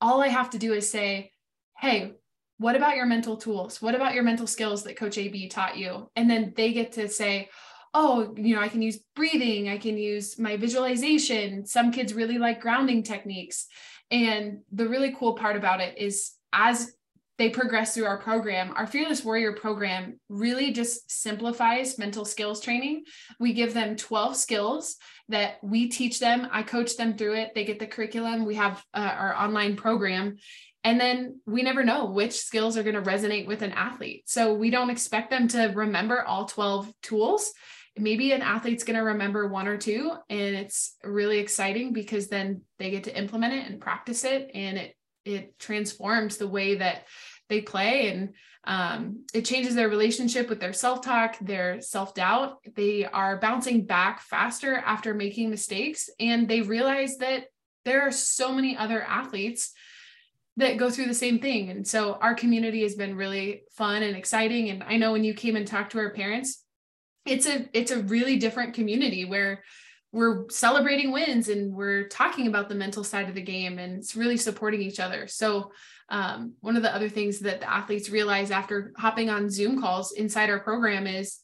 all 0.00 0.20
I 0.20 0.28
have 0.28 0.50
to 0.50 0.58
do 0.58 0.72
is 0.72 0.90
say, 0.90 1.30
Hey, 1.78 2.14
what 2.58 2.74
about 2.74 2.96
your 2.96 3.06
mental 3.06 3.36
tools? 3.36 3.80
What 3.80 3.94
about 3.94 4.14
your 4.14 4.22
mental 4.24 4.46
skills 4.46 4.82
that 4.84 4.96
Coach 4.96 5.18
AB 5.18 5.48
taught 5.48 5.76
you? 5.76 6.10
And 6.16 6.28
then 6.28 6.54
they 6.56 6.72
get 6.72 6.92
to 6.92 7.08
say, 7.08 7.50
oh, 7.98 8.34
you 8.36 8.54
know, 8.54 8.60
I 8.60 8.68
can 8.68 8.82
use 8.82 8.98
breathing, 9.14 9.70
I 9.70 9.78
can 9.78 9.96
use 9.96 10.38
my 10.38 10.58
visualization. 10.58 11.64
Some 11.64 11.90
kids 11.90 12.12
really 12.12 12.36
like 12.36 12.60
grounding 12.60 13.02
techniques. 13.02 13.66
And 14.10 14.58
the 14.70 14.86
really 14.86 15.14
cool 15.18 15.32
part 15.32 15.56
about 15.56 15.80
it 15.80 15.96
is 15.96 16.32
as 16.52 16.92
they 17.38 17.48
progress 17.48 17.94
through 17.94 18.04
our 18.04 18.18
program, 18.18 18.74
our 18.76 18.86
Fearless 18.86 19.24
Warrior 19.24 19.54
program 19.54 20.20
really 20.28 20.72
just 20.72 21.10
simplifies 21.10 21.98
mental 21.98 22.26
skills 22.26 22.60
training. 22.60 23.04
We 23.40 23.54
give 23.54 23.72
them 23.72 23.96
12 23.96 24.36
skills 24.36 24.96
that 25.30 25.56
we 25.62 25.88
teach 25.88 26.20
them. 26.20 26.48
I 26.52 26.62
coach 26.62 26.98
them 26.98 27.16
through 27.16 27.36
it. 27.36 27.52
They 27.54 27.64
get 27.64 27.78
the 27.78 27.86
curriculum. 27.86 28.44
We 28.44 28.56
have 28.56 28.84
uh, 28.92 29.12
our 29.16 29.34
online 29.34 29.76
program. 29.76 30.36
And 30.84 31.00
then 31.00 31.40
we 31.46 31.62
never 31.62 31.82
know 31.82 32.06
which 32.06 32.34
skills 32.34 32.76
are 32.76 32.82
going 32.82 32.94
to 32.94 33.10
resonate 33.10 33.46
with 33.46 33.62
an 33.62 33.72
athlete. 33.72 34.24
So 34.26 34.52
we 34.52 34.70
don't 34.70 34.90
expect 34.90 35.30
them 35.30 35.48
to 35.48 35.72
remember 35.74 36.22
all 36.22 36.44
12 36.44 36.92
tools 37.02 37.52
maybe 37.98 38.32
an 38.32 38.42
athlete's 38.42 38.84
going 38.84 38.98
to 38.98 39.04
remember 39.04 39.48
one 39.48 39.66
or 39.66 39.76
two 39.76 40.12
and 40.28 40.56
it's 40.56 40.96
really 41.02 41.38
exciting 41.38 41.92
because 41.92 42.28
then 42.28 42.62
they 42.78 42.90
get 42.90 43.04
to 43.04 43.18
implement 43.18 43.54
it 43.54 43.70
and 43.70 43.80
practice 43.80 44.24
it 44.24 44.50
and 44.54 44.78
it 44.78 44.96
it 45.24 45.58
transforms 45.58 46.36
the 46.36 46.46
way 46.46 46.76
that 46.76 47.04
they 47.48 47.60
play 47.60 48.10
and 48.10 48.34
um, 48.64 49.24
it 49.32 49.44
changes 49.44 49.74
their 49.74 49.88
relationship 49.88 50.48
with 50.48 50.60
their 50.60 50.72
self-talk 50.72 51.36
their 51.40 51.80
self-doubt. 51.80 52.58
They 52.74 53.04
are 53.04 53.38
bouncing 53.38 53.86
back 53.86 54.20
faster 54.20 54.76
after 54.76 55.14
making 55.14 55.50
mistakes 55.50 56.10
and 56.18 56.48
they 56.48 56.62
realize 56.62 57.18
that 57.18 57.44
there 57.84 58.02
are 58.02 58.10
so 58.10 58.52
many 58.52 58.76
other 58.76 59.02
athletes 59.02 59.72
that 60.56 60.78
go 60.78 60.90
through 60.90 61.06
the 61.06 61.14
same 61.14 61.38
thing. 61.38 61.70
And 61.70 61.86
so 61.86 62.14
our 62.14 62.34
community 62.34 62.82
has 62.82 62.94
been 62.94 63.14
really 63.14 63.62
fun 63.72 64.02
and 64.02 64.16
exciting. 64.16 64.70
And 64.70 64.82
i 64.82 64.96
know 64.96 65.12
when 65.12 65.24
you 65.24 65.34
came 65.34 65.54
and 65.54 65.66
talked 65.66 65.92
to 65.92 65.98
our 65.98 66.10
parents 66.10 66.64
it's 67.26 67.46
a 67.46 67.68
it's 67.72 67.90
a 67.90 68.02
really 68.02 68.36
different 68.36 68.74
community 68.74 69.24
where 69.24 69.62
we're 70.12 70.48
celebrating 70.48 71.12
wins 71.12 71.48
and 71.48 71.74
we're 71.74 72.08
talking 72.08 72.46
about 72.46 72.68
the 72.68 72.74
mental 72.74 73.04
side 73.04 73.28
of 73.28 73.34
the 73.34 73.42
game 73.42 73.78
and 73.78 73.98
it's 73.98 74.16
really 74.16 74.36
supporting 74.36 74.80
each 74.80 74.98
other. 75.00 75.26
So 75.26 75.72
um, 76.08 76.54
one 76.60 76.76
of 76.76 76.82
the 76.82 76.94
other 76.94 77.08
things 77.08 77.40
that 77.40 77.60
the 77.60 77.70
athletes 77.70 78.08
realize 78.08 78.50
after 78.50 78.92
hopping 78.96 79.28
on 79.28 79.50
zoom 79.50 79.80
calls 79.80 80.12
inside 80.12 80.48
our 80.50 80.60
program 80.60 81.06
is 81.06 81.40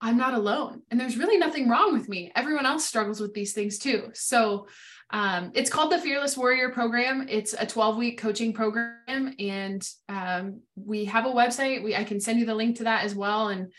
i'm 0.00 0.16
not 0.16 0.34
alone 0.34 0.82
and 0.90 0.98
there's 0.98 1.16
really 1.16 1.38
nothing 1.38 1.68
wrong 1.68 1.92
with 1.92 2.08
me. 2.08 2.32
Everyone 2.34 2.66
else 2.66 2.84
struggles 2.84 3.20
with 3.20 3.32
these 3.34 3.52
things 3.52 3.78
too. 3.78 4.10
So 4.14 4.66
um, 5.10 5.52
it's 5.54 5.70
called 5.70 5.92
the 5.92 5.98
fearless 5.98 6.36
warrior 6.36 6.70
program. 6.70 7.26
It's 7.28 7.54
a 7.56 7.66
12 7.66 7.96
week 7.96 8.18
coaching 8.18 8.52
program 8.52 9.34
and 9.38 9.86
um, 10.08 10.60
we 10.74 11.04
have 11.04 11.26
a 11.26 11.30
website. 11.30 11.84
We 11.84 11.94
i 11.94 12.02
can 12.02 12.20
send 12.20 12.40
you 12.40 12.46
the 12.46 12.54
link 12.54 12.78
to 12.78 12.84
that 12.84 13.04
as 13.04 13.14
well. 13.14 13.48
And 13.48 13.72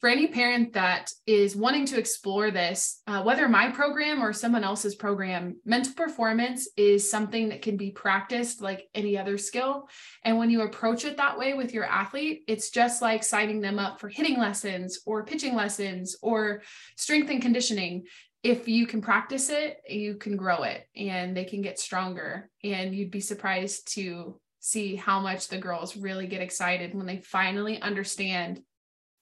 for 0.00 0.10
any 0.10 0.26
parent 0.26 0.74
that 0.74 1.10
is 1.26 1.56
wanting 1.56 1.86
to 1.86 1.98
explore 1.98 2.50
this, 2.50 3.00
uh, 3.06 3.22
whether 3.22 3.48
my 3.48 3.70
program 3.70 4.22
or 4.22 4.32
someone 4.32 4.62
else's 4.62 4.94
program, 4.94 5.56
mental 5.64 5.94
performance 5.94 6.68
is 6.76 7.10
something 7.10 7.48
that 7.48 7.62
can 7.62 7.78
be 7.78 7.90
practiced 7.90 8.60
like 8.60 8.88
any 8.94 9.16
other 9.16 9.38
skill. 9.38 9.88
And 10.22 10.36
when 10.38 10.50
you 10.50 10.62
approach 10.62 11.06
it 11.06 11.16
that 11.16 11.38
way 11.38 11.54
with 11.54 11.72
your 11.72 11.84
athlete, 11.84 12.42
it's 12.46 12.70
just 12.70 13.00
like 13.00 13.24
signing 13.24 13.60
them 13.60 13.78
up 13.78 13.98
for 13.98 14.08
hitting 14.08 14.38
lessons 14.38 15.00
or 15.06 15.24
pitching 15.24 15.54
lessons 15.54 16.16
or 16.20 16.62
strength 16.96 17.30
and 17.30 17.40
conditioning. 17.40 18.04
If 18.42 18.68
you 18.68 18.86
can 18.86 19.00
practice 19.00 19.48
it, 19.48 19.78
you 19.88 20.16
can 20.16 20.36
grow 20.36 20.62
it 20.64 20.86
and 20.94 21.34
they 21.34 21.44
can 21.44 21.62
get 21.62 21.78
stronger. 21.78 22.50
And 22.62 22.94
you'd 22.94 23.10
be 23.10 23.20
surprised 23.20 23.94
to 23.94 24.38
see 24.60 24.96
how 24.96 25.20
much 25.20 25.48
the 25.48 25.58
girls 25.58 25.96
really 25.96 26.26
get 26.26 26.42
excited 26.42 26.94
when 26.94 27.06
they 27.06 27.18
finally 27.18 27.80
understand 27.80 28.60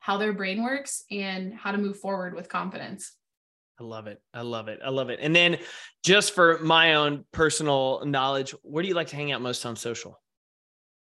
how 0.04 0.18
their 0.18 0.34
brain 0.34 0.62
works 0.62 1.02
and 1.10 1.54
how 1.54 1.72
to 1.72 1.78
move 1.78 1.98
forward 1.98 2.34
with 2.34 2.46
confidence. 2.46 3.16
I 3.80 3.84
love 3.84 4.06
it. 4.06 4.20
I 4.34 4.42
love 4.42 4.68
it. 4.68 4.80
I 4.84 4.90
love 4.90 5.08
it. 5.08 5.18
And 5.22 5.34
then 5.34 5.56
just 6.02 6.34
for 6.34 6.58
my 6.58 6.96
own 6.96 7.24
personal 7.32 8.04
knowledge, 8.04 8.54
where 8.60 8.82
do 8.82 8.88
you 8.88 8.94
like 8.94 9.06
to 9.08 9.16
hang 9.16 9.32
out 9.32 9.40
most 9.40 9.64
on 9.64 9.76
social? 9.76 10.20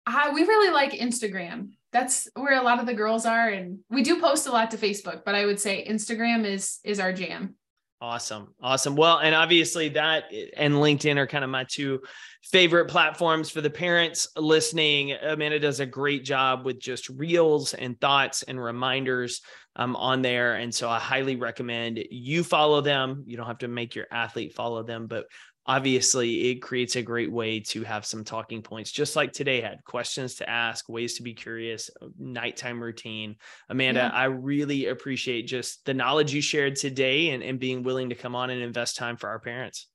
Uh, 0.08 0.32
we 0.34 0.44
really 0.44 0.72
like 0.72 0.94
Instagram. 0.94 1.72
That's 1.92 2.30
where 2.36 2.58
a 2.58 2.64
lot 2.64 2.80
of 2.80 2.86
the 2.86 2.94
girls 2.94 3.26
are. 3.26 3.50
And 3.50 3.80
we 3.90 4.02
do 4.02 4.22
post 4.22 4.48
a 4.48 4.52
lot 4.54 4.72
to 4.72 4.78
Facebook, 4.78 5.26
but 5.26 5.36
I 5.36 5.46
would 5.46 5.60
say 5.60 5.86
Instagram 5.86 6.46
is 6.46 6.80
is 6.86 7.02
our 7.02 7.12
jam. 7.12 7.56
Awesome. 8.02 8.54
Awesome. 8.62 8.96
Well, 8.96 9.20
and 9.20 9.34
obviously 9.34 9.90
that 9.90 10.26
and 10.58 10.76
LinkedIn 10.76 11.18
are 11.18 11.26
kind 11.26 11.44
of 11.46 11.50
my 11.50 11.64
two 11.64 12.02
favorite 12.44 12.86
platforms 12.86 13.50
for 13.50 13.62
the 13.62 13.70
parents 13.70 14.28
listening. 14.36 15.14
Amanda 15.14 15.60
does 15.60 15.80
a 15.80 15.86
great 15.86 16.26
job 16.26 16.66
with 16.66 16.80
just 16.80 17.08
reels 17.10 17.74
and 17.74 18.00
thoughts 18.00 18.44
and 18.44 18.62
reminders 18.62 19.42
um, 19.78 19.96
on 19.96 20.22
there. 20.22 20.56
And 20.56 20.76
so 20.76 20.90
I 20.90 21.00
highly 21.00 21.38
recommend 21.38 22.00
you 22.12 22.44
follow 22.44 22.82
them. 22.82 23.24
You 23.26 23.38
don't 23.38 23.48
have 23.48 23.60
to 23.60 23.70
make 23.70 23.96
your 23.96 24.08
athlete 24.12 24.54
follow 24.56 24.84
them, 24.84 25.08
but 25.08 25.26
obviously 25.68 26.52
it 26.52 26.62
creates 26.62 26.96
a 26.96 27.02
great 27.02 27.32
way 27.32 27.60
to 27.60 27.84
have 27.84 28.06
some 28.06 28.24
talking 28.24 28.62
points 28.62 28.92
just 28.92 29.16
like 29.16 29.32
today 29.32 29.62
had 29.62 29.84
questions 29.84 30.36
to 30.36 30.50
ask 30.50 30.88
ways 30.90 31.16
to 31.16 31.24
be 31.24 31.34
curious 31.34 31.90
nighttime 32.20 32.82
routine 32.82 33.36
amanda 33.70 34.12
yeah. 34.12 34.18
i 34.18 34.26
really 34.26 34.88
appreciate 34.88 35.44
just 35.44 35.84
the 35.86 35.94
knowledge 35.94 36.34
you 36.34 36.42
shared 36.42 36.76
today 36.76 37.30
and, 37.32 37.44
and 37.44 37.60
being 37.60 37.84
willing 37.84 38.10
to 38.10 38.16
come 38.16 38.36
on 38.36 38.50
and 38.50 38.62
invest 38.62 38.96
time 38.96 39.18
for 39.18 39.30
our 39.30 39.40
parents 39.40 39.88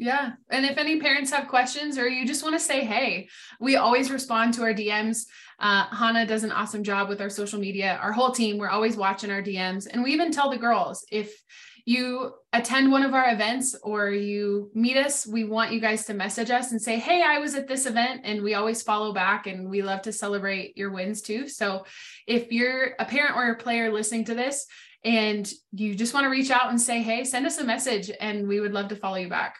yeah. 0.00 0.34
And 0.48 0.64
if 0.64 0.78
any 0.78 1.00
parents 1.00 1.32
have 1.32 1.48
questions 1.48 1.98
or 1.98 2.08
you 2.08 2.24
just 2.24 2.44
want 2.44 2.54
to 2.54 2.64
say, 2.64 2.84
hey, 2.84 3.28
we 3.58 3.74
always 3.74 4.12
respond 4.12 4.54
to 4.54 4.62
our 4.62 4.72
DMs. 4.72 5.24
Uh, 5.58 5.86
Hannah 5.86 6.24
does 6.24 6.44
an 6.44 6.52
awesome 6.52 6.84
job 6.84 7.08
with 7.08 7.20
our 7.20 7.28
social 7.28 7.58
media. 7.58 7.98
Our 8.00 8.12
whole 8.12 8.30
team, 8.30 8.58
we're 8.58 8.68
always 8.68 8.96
watching 8.96 9.32
our 9.32 9.42
DMs. 9.42 9.88
And 9.90 10.04
we 10.04 10.12
even 10.12 10.30
tell 10.30 10.50
the 10.50 10.56
girls 10.56 11.04
if 11.10 11.42
you 11.88 12.34
attend 12.52 12.92
one 12.92 13.02
of 13.02 13.14
our 13.14 13.32
events 13.32 13.74
or 13.82 14.10
you 14.10 14.70
meet 14.74 14.98
us, 14.98 15.26
we 15.26 15.44
want 15.44 15.72
you 15.72 15.80
guys 15.80 16.04
to 16.04 16.12
message 16.12 16.50
us 16.50 16.70
and 16.70 16.82
say, 16.82 16.98
Hey, 16.98 17.22
I 17.22 17.38
was 17.38 17.54
at 17.54 17.66
this 17.66 17.86
event. 17.86 18.20
And 18.24 18.42
we 18.42 18.52
always 18.52 18.82
follow 18.82 19.14
back 19.14 19.46
and 19.46 19.70
we 19.70 19.80
love 19.80 20.02
to 20.02 20.12
celebrate 20.12 20.76
your 20.76 20.90
wins 20.90 21.22
too. 21.22 21.48
So 21.48 21.86
if 22.26 22.52
you're 22.52 22.90
a 22.98 23.06
parent 23.06 23.36
or 23.36 23.50
a 23.50 23.56
player 23.56 23.90
listening 23.90 24.26
to 24.26 24.34
this 24.34 24.66
and 25.02 25.50
you 25.72 25.94
just 25.94 26.12
want 26.12 26.24
to 26.24 26.28
reach 26.28 26.50
out 26.50 26.68
and 26.68 26.78
say, 26.78 27.00
Hey, 27.00 27.24
send 27.24 27.46
us 27.46 27.56
a 27.56 27.64
message 27.64 28.10
and 28.20 28.46
we 28.46 28.60
would 28.60 28.74
love 28.74 28.88
to 28.88 28.96
follow 28.96 29.16
you 29.16 29.30
back. 29.30 29.56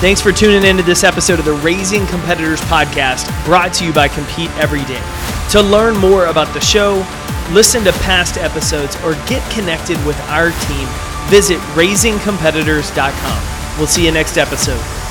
Thanks 0.00 0.20
for 0.20 0.32
tuning 0.32 0.68
into 0.68 0.82
this 0.82 1.04
episode 1.04 1.38
of 1.38 1.44
the 1.44 1.54
Raising 1.54 2.04
Competitors 2.08 2.60
podcast 2.62 3.32
brought 3.44 3.72
to 3.74 3.86
you 3.86 3.92
by 3.92 4.08
Compete 4.08 4.50
Every 4.56 4.84
Day. 4.86 5.02
To 5.52 5.62
learn 5.62 5.96
more 5.96 6.26
about 6.26 6.52
the 6.54 6.60
show, 6.60 7.04
listen 7.52 7.84
to 7.84 7.92
past 7.92 8.38
episodes, 8.38 8.96
or 9.04 9.12
get 9.26 9.48
connected 9.52 10.02
with 10.06 10.18
our 10.28 10.50
team, 10.66 10.88
visit 11.28 11.58
raisingcompetitors.com. 11.74 13.78
We'll 13.78 13.86
see 13.86 14.06
you 14.06 14.12
next 14.12 14.38
episode. 14.38 15.05